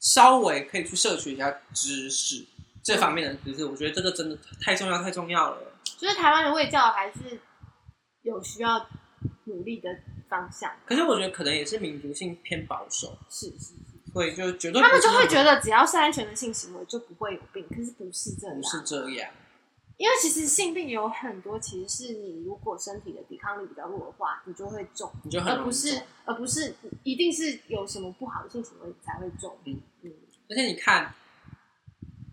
[0.00, 2.46] 稍微可以去摄取一下知识
[2.82, 3.66] 这方面的知识。
[3.66, 5.58] 我觉得这个真的太重要，太重要了。
[5.98, 7.38] 就是台湾的卫教还是
[8.22, 8.88] 有需要
[9.44, 9.90] 努力的
[10.30, 10.72] 方向。
[10.86, 19.30] 可是我觉得可能也是民族性偏保守，是是是，所以就绝对他们就会觉得只要是安全的性行为就不会有病，可是不是这样，不是这样。
[19.96, 29.54] 因为其实性病有很多，其实是你如果身体的抵抗力比较弱的话，你就会中，你就很而不是而不是一定是有什么不好的性行为你才会中。
[29.64, 30.12] 嗯嗯，
[30.48, 31.12] 而且你看，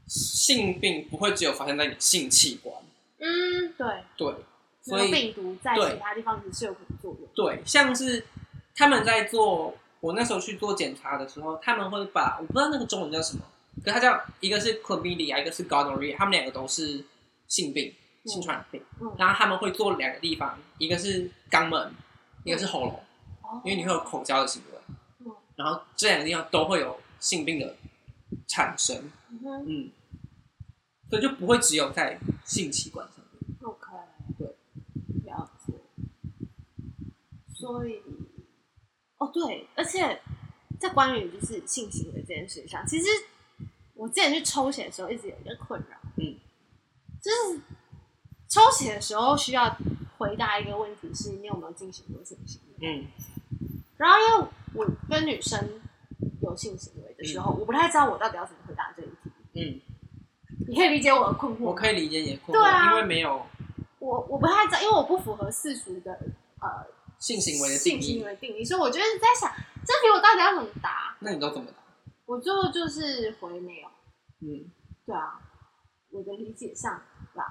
[0.08, 2.74] 性病不会只有发生在你性器官，
[3.20, 4.34] 嗯，对，对，
[4.82, 7.30] 所以病毒在其他地方也是有可能作用。
[7.36, 8.26] 对，像是
[8.74, 13.44] 他们在做，我那时候去做检查的时候，他们会把我不知道那个中文叫什么，
[13.84, 17.04] 可它叫一个是 chlamydia，一个是 gonorrhea，他们两个都是
[17.48, 17.94] 性病、
[18.26, 18.82] 性传染病。
[19.00, 21.92] 嗯然后他们会做两个地方，一个是肛门，
[22.44, 23.00] 一个是喉咙，
[23.42, 24.80] 哦因为你会有口交的行为。
[25.26, 27.76] 嗯然后这两个地方都会有性病的
[28.48, 29.92] 产生，嗯哼嗯，
[31.10, 33.58] 所以就不会只有在性器官上面。
[33.64, 33.88] ，OK，
[34.38, 34.48] 对，
[35.26, 35.74] 了解。
[37.56, 38.00] 所以，
[39.28, 40.20] 哦对，而且
[40.80, 43.08] 在关于就是性行为这件事上，其实
[43.94, 46.36] 我之前去抽血的时候一直有一个困扰，嗯，
[47.22, 47.60] 就是
[48.48, 49.76] 抽血的时候需要
[50.18, 52.88] 回答一个问题是你有没有进行过性行为？
[52.88, 53.08] 嗯
[53.98, 55.60] 然后因为我跟女生
[56.44, 59.16] 有性行为的时候，我不太知道我到底要怎么回答这一题。
[59.56, 59.82] 嗯，
[60.68, 61.66] 你可以理解我的困惑吗？
[61.70, 63.44] 我可以理解你的困惑，对啊因为没有
[63.98, 66.28] 我我不太知道，因为我不符合世俗的呃
[67.28, 68.26] 性行为的定义性行。
[68.26, 69.54] 为定义，所以我就是在想，
[69.86, 71.18] 这题我到底要怎么答？
[71.20, 71.74] 那你都怎么答？
[72.26, 73.88] 我最后就是回没有。
[74.40, 74.72] 嗯，
[75.06, 75.42] 对啊，
[76.10, 76.94] 我的理解上
[77.34, 77.44] 啦，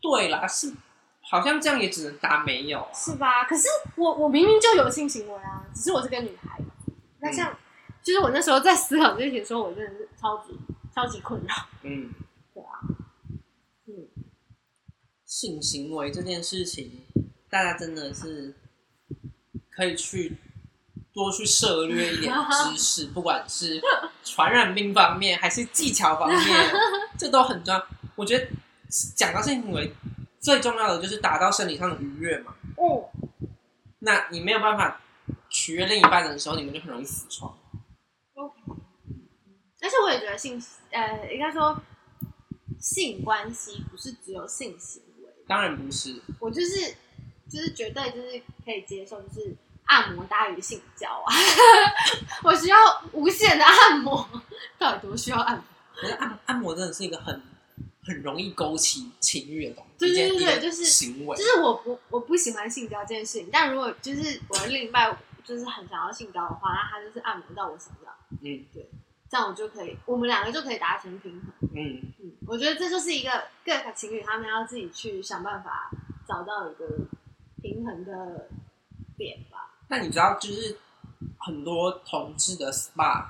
[0.00, 0.72] 对啦，是
[1.20, 2.92] 好像这样也只能答没有啊。
[2.94, 3.44] 是吧？
[3.44, 6.60] 可是我我明明就有性行为啊，只是我是个女孩。
[7.18, 7.58] 那像，
[8.04, 10.56] 就是我那时候在思考这些的时候，我真的是超级
[10.94, 11.54] 超级困扰。
[11.82, 12.14] 嗯，
[12.54, 12.78] 对啊，
[13.88, 14.06] 嗯，
[15.24, 17.02] 性行为这件事情，
[17.50, 18.54] 大家真的是
[19.74, 20.36] 可以去
[21.12, 23.80] 多去涉略一点知识， 不管是
[24.24, 26.40] 传染病方面还是技巧方面，
[27.18, 27.86] 这都很重要。
[28.14, 28.46] 我觉得
[29.16, 29.94] 讲到性行为，
[30.38, 32.54] 最重要的就是达到生理上的愉悦嘛。
[32.76, 33.08] 哦，
[34.00, 35.00] 那你没有办法
[35.48, 37.58] 取悦另一半的时候，你们就很容易死床。
[39.84, 41.76] 而且我也觉得性，呃，应该说
[42.78, 46.94] 性关系不是只有性行为，当然不是，我就是
[47.52, 51.34] 就是绝对就是可以接受，就是按摩大于性交啊，
[52.42, 52.76] 我需要
[53.12, 54.26] 无限的按摩，
[54.78, 55.64] 到底多需要按摩？
[55.94, 57.42] 可是按按摩真的是一个很
[58.04, 68.64] 很容易勾起情欲的东西，对对对就是行为，就是我不我不喜欢性交这件事情，但如果就是我的另一半就是很想要性交的话，那他就是按摩到我想要，嗯
[69.28, 71.70] 这样我就可以，我们两个就可以达成平衡。
[71.74, 75.90] 嗯，嗯，我觉得这就是一个各个情侣他们要自己去想办法
[76.28, 76.86] 找到一个
[77.62, 78.48] 平衡的
[79.16, 79.70] 点吧。
[79.88, 80.76] 那你知道就是
[81.38, 83.26] 很多同志的 SPA，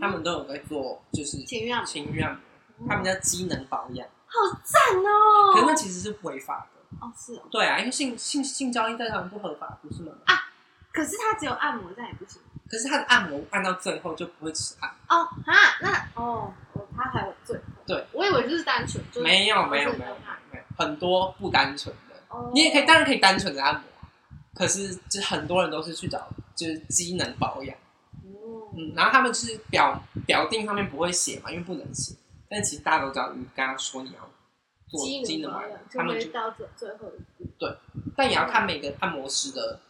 [0.00, 2.40] 他们都有在做就是情欲按摩情欲按
[2.78, 5.52] 摩，他们叫机能保养，好赞哦！
[5.54, 6.78] 可是那其实是违法的。
[7.00, 10.12] 哦是哦，对啊，因为性性性交易在台湾不合法，不是吗？
[10.24, 10.34] 啊
[10.90, 20.14] 可是他只有按摩，这样也不行可是他的按摩按到最后就不会吃按，哦哈，那哦哦他还有罪，对，我以为就是单纯，就是没有没有就是没有
[20.50, 22.07] 没有，很多不单纯的。
[22.38, 23.82] 哦你也可以，当然可以单纯的按摩，
[24.54, 27.76] 可是就很多人都是去找就是机能保养，
[28.24, 32.14] 哦嗯，然后他们是表表定上面不会写嘛，因为不能写，
[32.48, 34.30] 但其实大家都知道，你刚刚说你要
[34.88, 37.50] 做机能保养，他们就到最最后一步。
[37.58, 37.76] 对，
[38.16, 39.80] 但也要看每个按摩师的，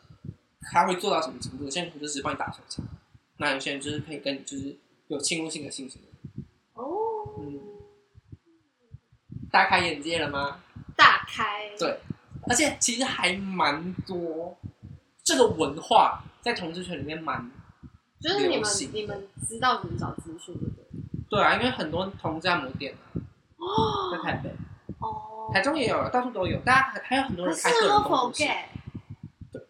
[0.72, 1.64] 他会做到什么程度。
[1.64, 2.84] 有些人就是帮你打手枪，
[3.36, 6.44] 那有些人就是可以跟你就是有侵入性的性行为。
[6.74, 6.84] 哦，
[7.38, 7.60] 嗯，
[9.50, 10.60] 大开眼界了吗？
[10.96, 11.76] 大开。
[11.78, 12.00] 对，
[12.48, 14.58] 而且其实还蛮多，
[15.22, 17.50] 这个文化在同志圈里面蛮，
[18.20, 20.84] 就是你们你们知道怎么找资讯的？
[21.28, 23.20] 对啊，因为很多同志按摩店啊，
[23.56, 24.50] 哦，在台北。
[24.98, 28.44] 哦，台中也有，到处都有，大家还还有很多人开个人工作室。
[29.52, 29.62] 对，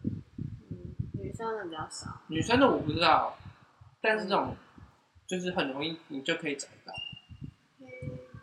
[0.71, 2.21] 嗯，女生的比较少。
[2.29, 3.37] 女生的我不知道，
[4.01, 4.57] 但是这种
[5.27, 6.93] 就是很容易，你就可以找到。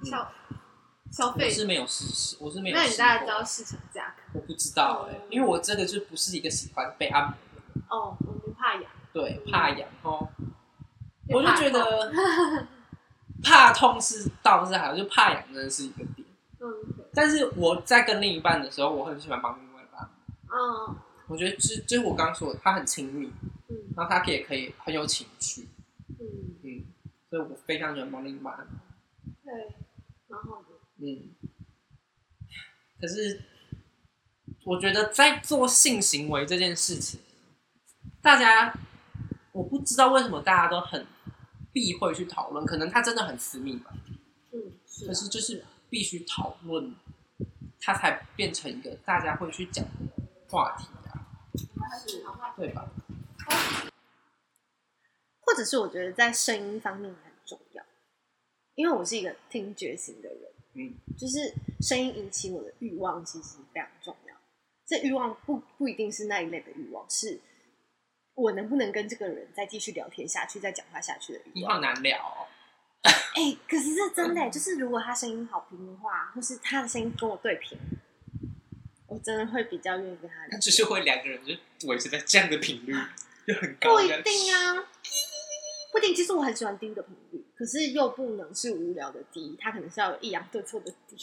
[0.04, 0.32] 消
[1.12, 2.76] 消费我是没有事实，我是没有。
[2.76, 4.05] 那你大概知道市场价格？
[4.36, 7.84] 我不知道哎，因为我真的就不是一个喜欢被按摩的人。
[7.90, 8.84] 哦，我们怕痒。
[9.14, 10.28] 对，怕痒哦。
[11.30, 12.14] 我就觉得
[13.42, 16.28] 怕痛是倒是还好，就怕痒真的是一个点。
[17.14, 20.10] 但是我在跟另一半的时候，我很喜欢帮另外一半。
[20.52, 20.96] 嗯，
[21.28, 23.32] 我觉得就就是我刚刚说的，他很亲密，
[23.70, 25.68] 嗯，然后他也可以很有情趣，
[26.10, 26.26] 嗯
[26.64, 26.84] 嗯，
[27.30, 28.68] 所以我非常喜欢帮另一半。
[29.44, 29.54] 对，
[30.28, 30.64] 然后
[30.98, 31.32] 嗯，
[33.00, 33.42] 可是
[34.66, 37.20] 我觉得在做性行为这件事情，
[38.22, 38.74] 大家
[39.54, 41.08] 我不知道为什么大家都很
[41.72, 43.94] 避讳去讨论，可能他真的很私密吧。
[44.52, 46.94] 嗯，是，可是就是必须讨论。
[47.78, 49.92] 它才变成一个大家会去讲的
[50.50, 51.14] 话题啊，
[52.58, 52.90] 对吧？
[55.42, 57.84] 或者是我觉得在声音方面很重要，
[58.74, 60.42] 因为我是一个听觉型的人，
[60.74, 64.25] 嗯，就是声音引起我的欲望其实非常重要。
[64.88, 67.42] 这欲望不不一定是那一类的欲望，是
[68.36, 71.54] 我能不能跟这个人再继续聊天下去、再讲话下去的欲望。
[71.54, 72.46] 你好难聊哦。
[73.36, 77.78] 哎、欸，可是这真的，就是如果他声音好听的话，或是他的声音跟我对频，
[79.08, 80.60] 我真的会比较愿意跟他聊。
[80.60, 82.94] 就是会两个人就维持在这样的频率，
[83.48, 83.96] 就很高。
[83.96, 84.88] 不一定啊，
[85.92, 86.16] 不一定。
[86.16, 91.16] 其实我很喜欢低的频率，可是又不能是无聊的低，它可能是要有抑扬顿挫的低。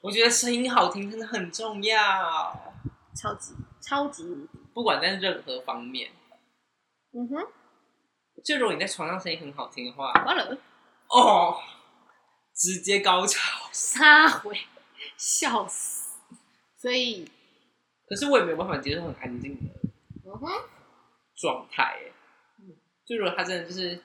[0.00, 2.74] 我觉得声音好听真的很重要，
[3.14, 6.10] 超级超级无敌，不管在任何方面。
[7.14, 7.46] 嗯哼，
[8.44, 10.58] 就如果你在床上声音很好听的话，完了。
[11.08, 11.60] 哦，
[12.54, 14.56] 直接高潮，撒回，
[15.18, 16.18] 笑死！
[16.78, 17.30] 所以，
[18.08, 19.70] 可是我也没有办法接受很安静的
[21.36, 22.00] 状态。
[22.58, 24.02] 嗯，就如果他真的就是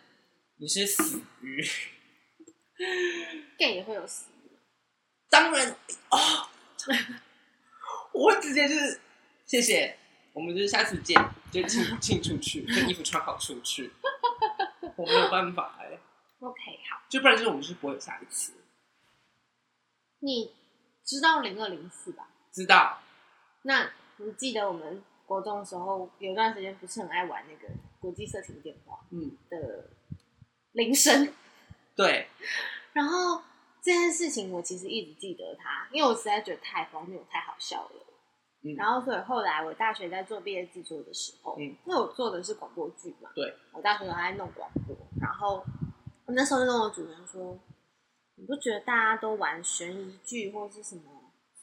[0.60, 1.66] 你是死鱼
[3.58, 4.52] ，gay 也会有死鱼，
[5.30, 5.72] 当然
[6.10, 6.50] 哦，
[8.18, 9.00] 我会直接就是
[9.46, 9.98] 谢谢，
[10.34, 11.16] 我们就是下次见，
[11.52, 13.92] 就请请出去，把衣服穿好出去，
[14.96, 16.00] 我没有办法哎。
[16.40, 18.54] OK，好，就不然就是我们是不会有下一次。
[20.20, 20.54] 你
[21.06, 22.30] 知道零二零四吧？
[22.52, 23.00] 知道。
[23.64, 29.00] 那你记得我们国中的时候有段时间不是很爱玩那个国际色情电话？
[29.12, 29.38] 嗯。
[29.50, 29.90] 的
[30.72, 31.32] 铃声。
[31.96, 32.28] 对。
[32.94, 33.42] 然后
[33.82, 38.07] 这件事情我其实一直记得它，因为我实在觉得太荒谬、太好笑了。
[38.64, 38.76] 嗯。
[38.76, 45.64] 然后所以后来我大学在做毕业制作的时候，嗯，因为我做的是广播剧嘛，对，我大学还在弄广播，然后。
[46.30, 47.58] 我那时候就跟我主人说
[48.36, 51.04] ：“你不觉得大家都玩悬疑剧或是什么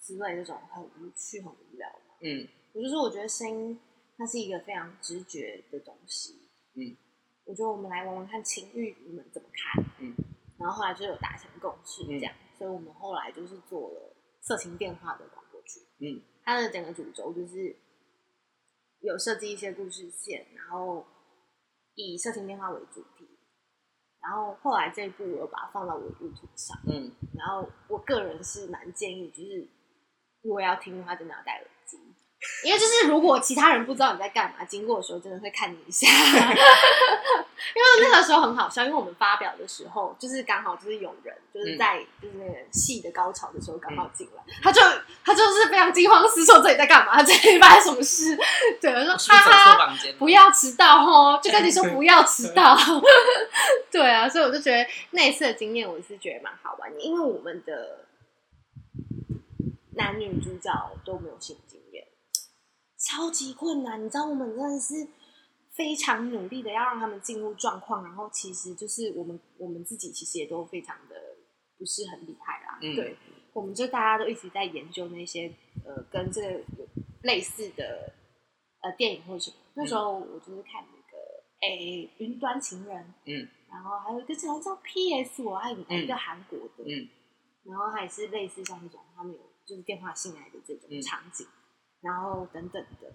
[0.01, 3.79] 之类这种很无趣、很无聊吗？”嗯，我就说我觉得声音
[4.17, 6.49] 它是一个非常直觉的东西。
[6.77, 6.97] 嗯，
[7.45, 9.85] 我觉得我们来玩玩看情欲，你们怎么看？
[10.01, 10.17] 嗯，
[10.59, 15.81] 然后后来就有达成共识，这样，嗯、所以我们后来就是做了色情电话的广播剧。
[16.01, 17.75] 嗯，它的整个主轴就是
[19.01, 21.07] 有设计一些故事线，然后
[21.95, 23.29] 以色情电话为主题。
[24.21, 29.69] 然后后来这一部我又把它放到我的 YouTube 上，嗯，然后我个人是蛮建议，就是
[30.43, 31.71] 如果要听的话，真的要戴耳机，
[32.65, 44.81] 因为就是如果其他人不知道你在干嘛，经过的时候真的会看你一下， 因为那个时候很好笑，因为我们发表的时候就是刚好就是有人就是在就是那个戏的高潮的时候刚好进来，嗯、他就
[45.25, 47.21] 他就是非常惊慌失措，这里在干嘛？
[47.25, 48.37] 这里发生什么事？
[48.81, 52.77] 对，我说哈哈，不要迟到哦，就跟你说不要迟到。
[53.91, 58.05] 对啊，所以我就觉得那一次的经验，我是觉得蛮好玩的，因为我们的
[59.97, 60.71] 男女主角
[61.05, 61.74] 都没有性经验，
[63.07, 64.05] 超级困难。
[64.05, 64.95] 你知道，我们真的是
[65.77, 71.15] 非常努力的要让他们进入状况，然后其实就是我们我们自己其实也都非常的
[71.79, 72.79] 不是很厉害啦。
[72.83, 73.17] 嗯、对，
[73.53, 75.53] 我们就大家都一直在研究那些
[75.85, 76.89] 呃跟这个有
[77.23, 78.13] 类似的
[78.83, 79.57] 呃电影或者什么。
[79.75, 81.19] 那时候我就是看那个
[81.61, 83.49] 哎云端情人，嗯。
[83.75, 85.43] 然后还有一个叫叫 P.S.
[85.43, 87.09] 我爱你，一个韩国的，嗯，
[87.65, 91.64] 然后它也是类似像那种他们有就是电话信来的这种场景，嗯、
[92.05, 93.11] 然后等等的，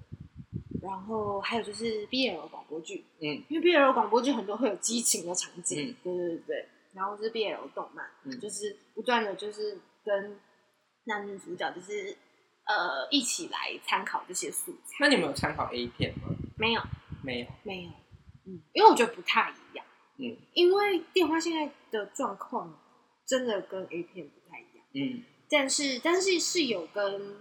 [0.81, 10.39] 然后还有就是 BL 广播剧，嗯，因为 BL 广播剧很多会有激情的场景，嗯、对对对，然后是 BL 动漫，嗯、就是不断的就是跟
[11.05, 12.17] 男女主角就是
[12.65, 14.97] 呃一起来参考这些素材。
[15.01, 16.35] 那你们有参考 A 片吗？
[16.57, 16.81] 没有，
[17.23, 17.89] 没有，没有，
[18.47, 19.85] 嗯，因为我觉得不太一样。
[20.17, 22.79] 嗯，因为电话现在的状况
[23.27, 24.85] 真的跟 A 片不太一样。
[24.95, 27.37] 嗯，但是但是是有跟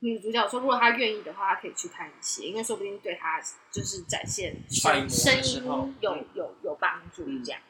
[0.00, 3.40] 女主角说，如果她愿意的话，她可以去看一些，因为说不定对她
[3.72, 7.60] 就是展现声声音有有有帮助这样。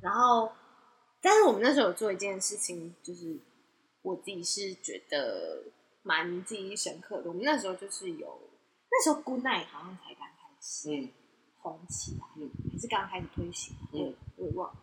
[0.00, 0.50] 然后，
[1.20, 3.40] 但是我们那时候有做一件事情，就是
[4.02, 5.64] 我自己是觉得
[6.02, 7.28] 蛮记忆深刻的。
[7.28, 8.40] 我们那时候就是有
[8.90, 10.90] 那时候 Good Night 好像才刚开始。
[10.90, 11.08] 嗯。
[11.60, 14.78] 红起来，嗯，还是刚刚开始推行，嗯，我也忘了。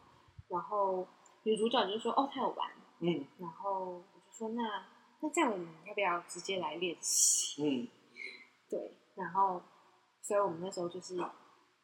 [0.50, 1.08] 然后
[1.44, 2.70] 女主角就说：“哦，她有玩，
[3.00, 4.62] 嗯。”然后我就说：“那
[5.26, 7.88] 那这样我们要不要直接来练习？”嗯，
[8.70, 8.94] 对。
[9.16, 9.60] 然后，
[10.22, 11.18] 所以我们那时候就是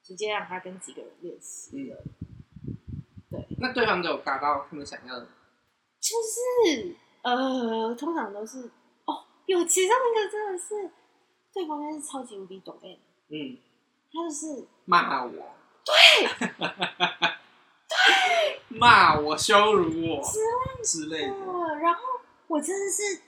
[0.04, 2.04] 直接让他跟几个人练习了。
[3.32, 3.48] 对。
[3.60, 5.26] 那对方都有达到他们想要的？
[6.00, 8.60] 就是呃，通常都是
[9.06, 10.92] 哦，有其中一个真的是
[11.54, 13.58] 对方应该是超级无敌懂哎，嗯。
[14.14, 15.32] 他就是骂我，
[15.86, 16.28] 对，
[17.88, 20.22] 对， 骂我、羞辱我
[20.84, 21.76] 之类的。
[21.80, 22.02] 然后
[22.48, 23.22] 我真的是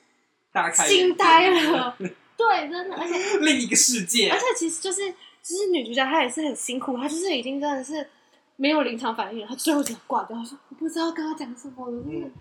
[0.54, 1.98] 大开惊呆了，
[2.38, 4.30] 对，真的，而且另一个世界。
[4.30, 8.08] 而且其实就是，其实女主角她也是很辛苦，她就是已经真的是
[8.56, 10.38] 没有临场反应了，她最后就挂掉。
[10.38, 12.32] 她说我不知道跟她讲什么，就是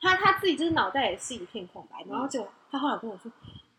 [0.00, 2.04] 她她自己就是脑袋也是一片空白。
[2.10, 3.30] 然后就她后来跟我说，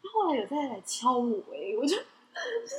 [0.01, 1.95] 她后来有在来敲我，哎，我就。
[2.35, 2.75] 就是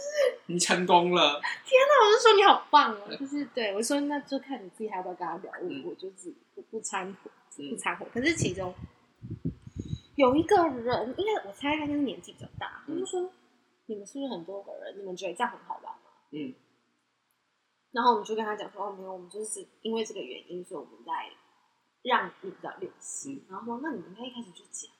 [0.46, 1.40] 你成功了！
[1.64, 3.16] 天哪，我就说你好棒哦！
[3.16, 5.52] 就是对我说，那就看你自己还要不要跟他聊。
[5.62, 7.30] 我、嗯、我就自己不不掺和，
[7.70, 8.04] 不掺和。
[8.12, 8.74] 可是其中
[10.16, 13.30] 有一个人，应该我猜他应该年纪比较大，他、嗯、就说
[13.86, 14.98] ：“你们是不是很多个人？
[14.98, 16.00] 你们觉得这样很好玩吗？”
[16.32, 16.54] 嗯。
[17.92, 21.12] 然后我们就跟他讲说：“哦，没有，我们就是因为这个原因，所以我们在
[22.02, 23.32] 让你的练习。
[23.32, 24.90] 嗯”然后说：“那你们应该一开始就讲。”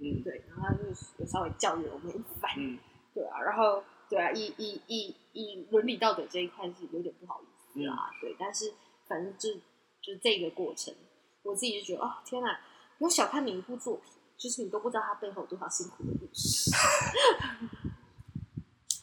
[0.00, 0.44] 嗯，对。
[0.48, 0.84] 然后他就
[1.18, 2.50] 有稍微教育我们一番。
[2.56, 2.78] 嗯，
[3.14, 3.82] 对啊，然后。
[4.10, 8.70] 对啊，以以以以伦理道德这一块是有点不好意思啊，嗯、对，但是
[9.08, 9.48] 反正就
[10.02, 10.94] 就这个过程，
[11.44, 12.60] 我自己就觉得，哦，天哪，
[12.98, 16.70] 不要小看你一部作品，就是你都不知道他背后有多少辛苦的故事，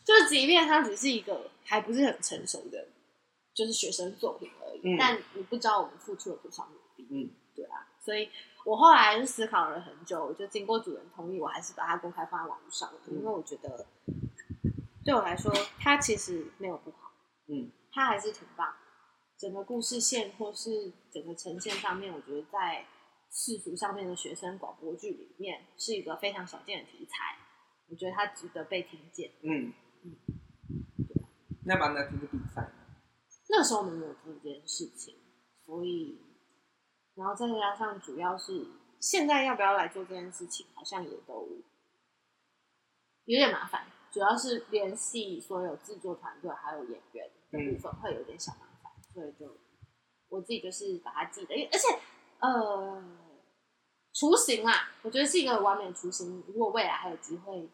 [0.05, 2.87] 就是即便它只是一个还不是很成熟的，
[3.53, 8.29] 就是学生作品而已，嗯、但你不知道我们付出了多少努力，嗯，对啊，所以
[8.65, 13.85] 我后来就思考了很久，就经过主人同意，我还是把它公开放在网络上，嗯、因为我觉得。
[15.05, 17.09] 对我来说，它其实没有不好，
[17.47, 18.71] 嗯，它还是挺棒。
[19.39, 22.85] 整个故事线或是整个呈现上面，我觉得在
[23.31, 27.37] 世俗上面的学生广播剧里面是一个非常少见的题材。
[27.89, 29.31] 我觉得它值得被听见。
[29.41, 29.73] 嗯
[30.03, 30.15] 嗯，
[31.07, 31.23] 对。
[31.65, 32.71] 那把那这个比赛，
[33.49, 35.15] 那个时候我们没有做这件事情，
[35.65, 36.21] 所以，
[37.15, 38.65] 然后再加上主要是
[38.99, 41.47] 现在要不要来做这件事情，好像也都
[43.25, 43.87] 有点麻烦。
[44.11, 49.57] 主要是联系所有制作团队还有演员的部分会有点小麻烦，嗯、所以就
[50.29, 51.87] 我自己就是把它记得，因为而且
[52.39, 53.03] 呃，
[54.13, 56.43] 雏形啊，我觉得是一个完美的雏形。
[56.47, 57.69] 如果未来还有机会，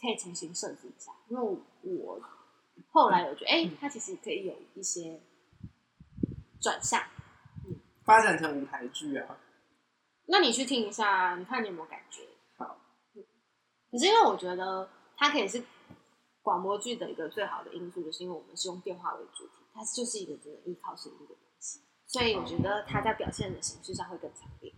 [0.00, 2.20] 可以重新设计一下，因为我
[2.90, 5.20] 后来我觉得，哎、它其实可以有一些
[6.60, 7.00] 转向，
[7.66, 9.38] 嗯，发展成舞台剧啊。
[10.26, 12.22] 那你去听一下，你看你有没有感觉？
[12.56, 12.78] 好，
[13.90, 14.90] 可是因为我觉得。
[15.20, 15.60] 它可以是
[16.42, 21.34] 广播剧的一个最好的因素，就是因为我们是用电话为主体，它就是一个真的依靠声音的
[22.08, 24.74] 所以我觉得他在表现的形式上会更强烈。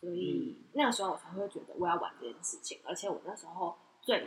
[0.00, 4.26] 所以那个时候我才会觉得我要玩这件事情，而且我那时候最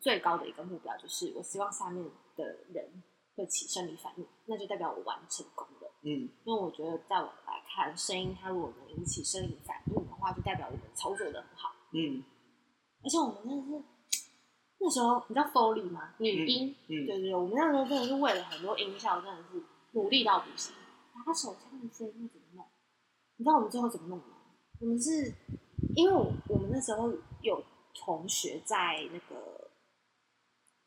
[0.00, 2.02] 最高的一个目标就是，我希望下面
[2.36, 3.02] 的人
[3.36, 5.92] 会起生理反应，那就代表我玩成功了。
[6.02, 11.70] 嗯，因为我觉得在我来看，声音它如果能引起生理反应的话，就代表我们操作的很好。
[11.92, 12.22] 嗯，
[13.02, 13.84] 而且我们真的是。
[14.80, 16.14] 那时候你知道 Foley 吗？
[16.18, 19.60] 女音，嗯嗯、对对对，我们那时候真的是为了很多音效，真的是
[19.90, 20.72] 努力到不行。
[21.24, 22.66] 他手枪的声音怎么弄？
[23.36, 24.36] 你知道我们最后怎么弄吗？
[24.80, 25.32] 我们是
[25.94, 27.12] 因为我我们那时候
[27.42, 27.62] 有
[27.94, 29.70] 同学在那个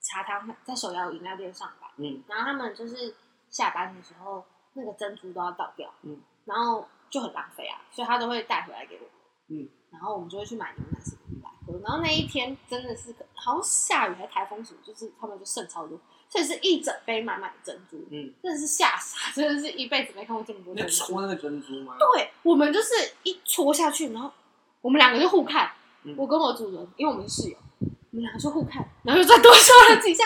[0.02, 3.16] 茶汤，在手摇饮料店上班，嗯，然后他们就是
[3.50, 9.10] 下班的时候那个珍珠都要倒掉，嗯，然后就很浪费啊，所以他都会带回来给我们，
[9.50, 11.80] 嗯，然后我们就会去买牛奶什么的来喝。
[11.80, 13.16] 然后那一天真的是。
[13.44, 16.00] 好像下雨还台风什么，就是他们就剩超多，
[16.32, 20.94] 所以是一整杯满满的珍珠，嗯，真的是吓傻，真的是一辈子没看过这么多珍珠。
[20.94, 21.96] 戳那个珍珠吗？
[22.00, 24.32] 对，我们就是一戳下去，然后
[24.80, 25.70] 我们两个就互看，
[26.04, 30.24] 嗯我跟我主人，因为我们是室友，我们两个就互看，然后又再多说了几下，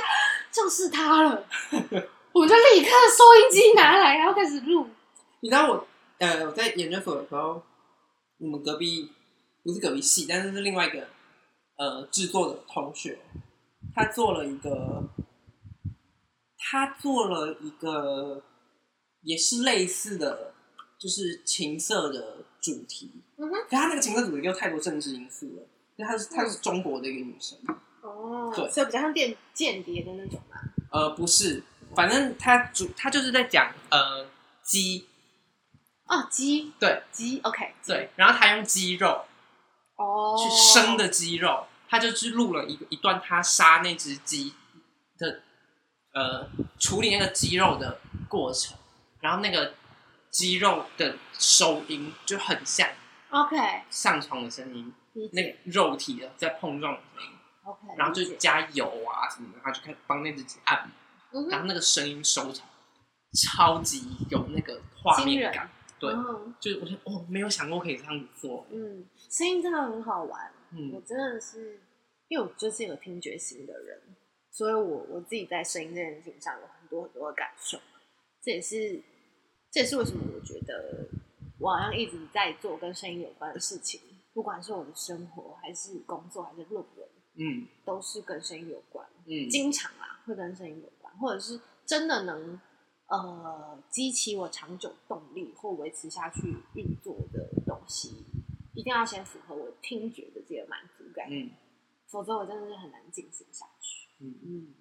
[0.51, 1.43] 就是他了，
[2.31, 4.87] 我们就立刻收音机拿来，然后开始录。
[5.39, 5.87] 你知道我
[6.19, 7.63] 呃我在研究所的时候，
[8.37, 9.11] 我们隔壁
[9.63, 11.07] 不是隔壁系，但是是另外一个
[11.77, 13.17] 呃制作的同学，
[13.95, 15.03] 他做了一个，
[16.67, 18.41] 他做了一个
[19.21, 20.53] 也是类似的，
[20.97, 23.21] 就是情色的主题。
[23.37, 27.55] 嗯哼，可他那个情色主题又太多政治因素了，因为她是他是中国的一个女生。
[28.01, 30.59] 哦，对所以比较像电间谍的那种嘛。
[30.91, 31.61] 呃，不是，
[31.95, 34.25] 反正他主他就是在讲呃
[34.63, 35.07] 鸡，
[36.05, 39.25] 哦，鸡，对鸡，OK，对，然后他用鸡肉
[39.97, 44.53] 哦，去生的鸡肉，他就去录了一个一段他杀那只鸡
[45.17, 45.41] 的
[46.15, 46.49] 呃
[46.79, 48.75] 处理那个肌肉的过程，
[49.21, 49.73] 然后那个
[50.31, 52.89] 肌肉的收音就很像
[53.29, 53.55] ，OK，
[53.89, 54.91] 上床的声音，
[55.33, 57.29] 那个肉体的在碰撞的声音
[57.63, 60.87] ，，OK，然后就加油啊什么的，他就开始帮那只鸡按
[61.31, 61.41] 摩。
[61.41, 62.65] 嗯，然后那个声音收场，
[63.33, 65.69] 超级有那个画面感。
[65.99, 68.65] 对，嗯就是我觉得哦，没有想过可以这样子做。
[68.71, 70.51] 嗯，声音真的很好玩。
[70.71, 71.79] 嗯我嗯真的是，
[72.27, 74.01] 因为我就是一个听觉型的人，
[74.55, 77.77] 所以我我自己在声音这件事情上有很多很多的感受。
[78.41, 79.03] 这也是，
[79.69, 81.09] 这也是为什么我觉得
[81.59, 83.99] 我好像一直在做跟声音有关的事情，
[84.33, 89.05] 不管是我的生活，还是工作，还是论文，嗯都是跟声音有关。
[89.25, 92.57] 嗯经常啊，会跟声音有关，或者是真的能
[93.07, 98.23] 呃激起我长久动力或维持下去运作的东西，
[98.73, 101.51] 一定要先符合我听觉的这个满足感，嗯
[102.07, 104.04] 否则我真的是很难进行下去。
[104.19, 104.27] 嗯。
[104.43, 104.73] 嗯，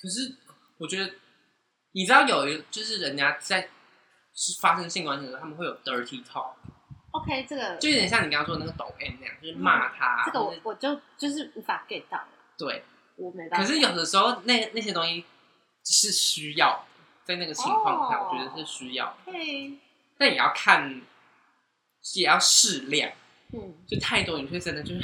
[0.00, 0.36] 可是
[0.78, 1.14] 我觉得，
[1.92, 3.68] 你知道有一就是人家在
[4.34, 10.22] 是发生性关系的时候，他们会有 dirty talk，OK，这个就有点像你刚刚说的那个抖 M 那样，就是骂他。
[10.26, 12.22] 这个我我就就是无法 get 到，
[12.58, 12.84] 对，
[13.16, 13.66] 我没办法。
[13.66, 15.24] 可是有的时候那那些东西
[15.84, 19.78] 是需要的，在那个情况下，哦我觉得是需要的，嘿，
[20.18, 21.00] 但也要看，
[22.16, 23.12] 也要适量。
[23.52, 25.00] 嗯，就太多，你会真的就是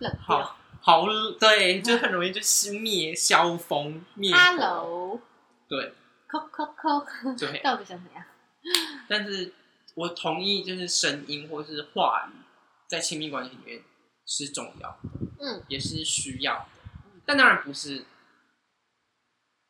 [0.00, 0.44] 冷掉。
[0.44, 1.06] 好好
[1.40, 4.38] 对，就很容易就熄灭消风灭火。
[4.38, 5.20] Hello，
[5.66, 5.94] 对。
[6.28, 8.22] 扣扣扣，对，到底想怎样？
[9.08, 9.54] 但是
[9.94, 12.36] 我同意，就是声音或是话语
[12.86, 13.82] 在亲密关系里面
[14.26, 14.98] 是重要的，
[15.40, 16.66] 嗯，也是需要的，
[17.24, 18.04] 但当然不是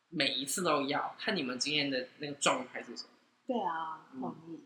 [0.09, 3.11] 每一次都要，看你们今天的那个状态是什么。
[3.47, 4.65] 对啊，同意。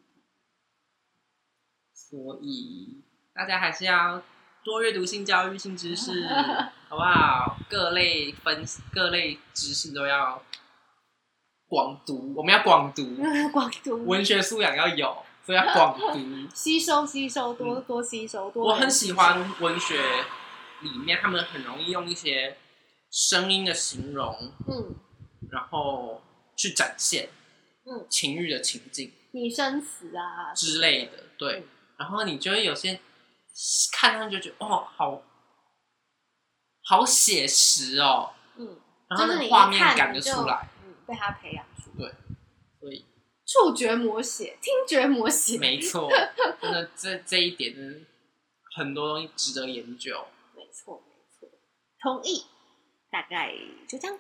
[1.93, 4.23] 所以大家还是要
[4.69, 6.29] 多阅读性教育、性知识，
[6.91, 7.57] 好不好？
[7.71, 8.63] 各类分
[8.93, 10.43] 各类知识都要
[11.67, 13.17] 广读，我们要广读，
[13.51, 16.19] 广读文学素养要有，所以要广读。
[16.55, 18.67] 吸收吸收多、嗯多吸收多。
[18.67, 20.03] 我很喜欢文学
[20.83, 22.59] 里面，他们很容易用一些
[23.11, 24.95] 声音的形容，嗯
[25.51, 26.21] 然后
[26.59, 27.31] 去展现
[27.87, 31.65] 嗯情欲的情境拟声词啊之类的，对嗯。
[31.99, 33.01] 然后你就会有些
[33.93, 35.23] 看上去就觉得哦，好
[36.85, 42.09] 好写实哦，嗯，然后那个就是画面感就出来，，嗯，被他培养出对
[42.81, 43.05] 所以。
[43.51, 46.07] 触觉模写、听觉模写，没错，
[46.61, 47.75] 真的这这一点
[48.77, 50.27] 很多东西值得研究。
[50.55, 51.49] 没错没错，
[52.03, 52.45] 同意，
[53.11, 53.51] 大概
[53.89, 54.19] 就这样。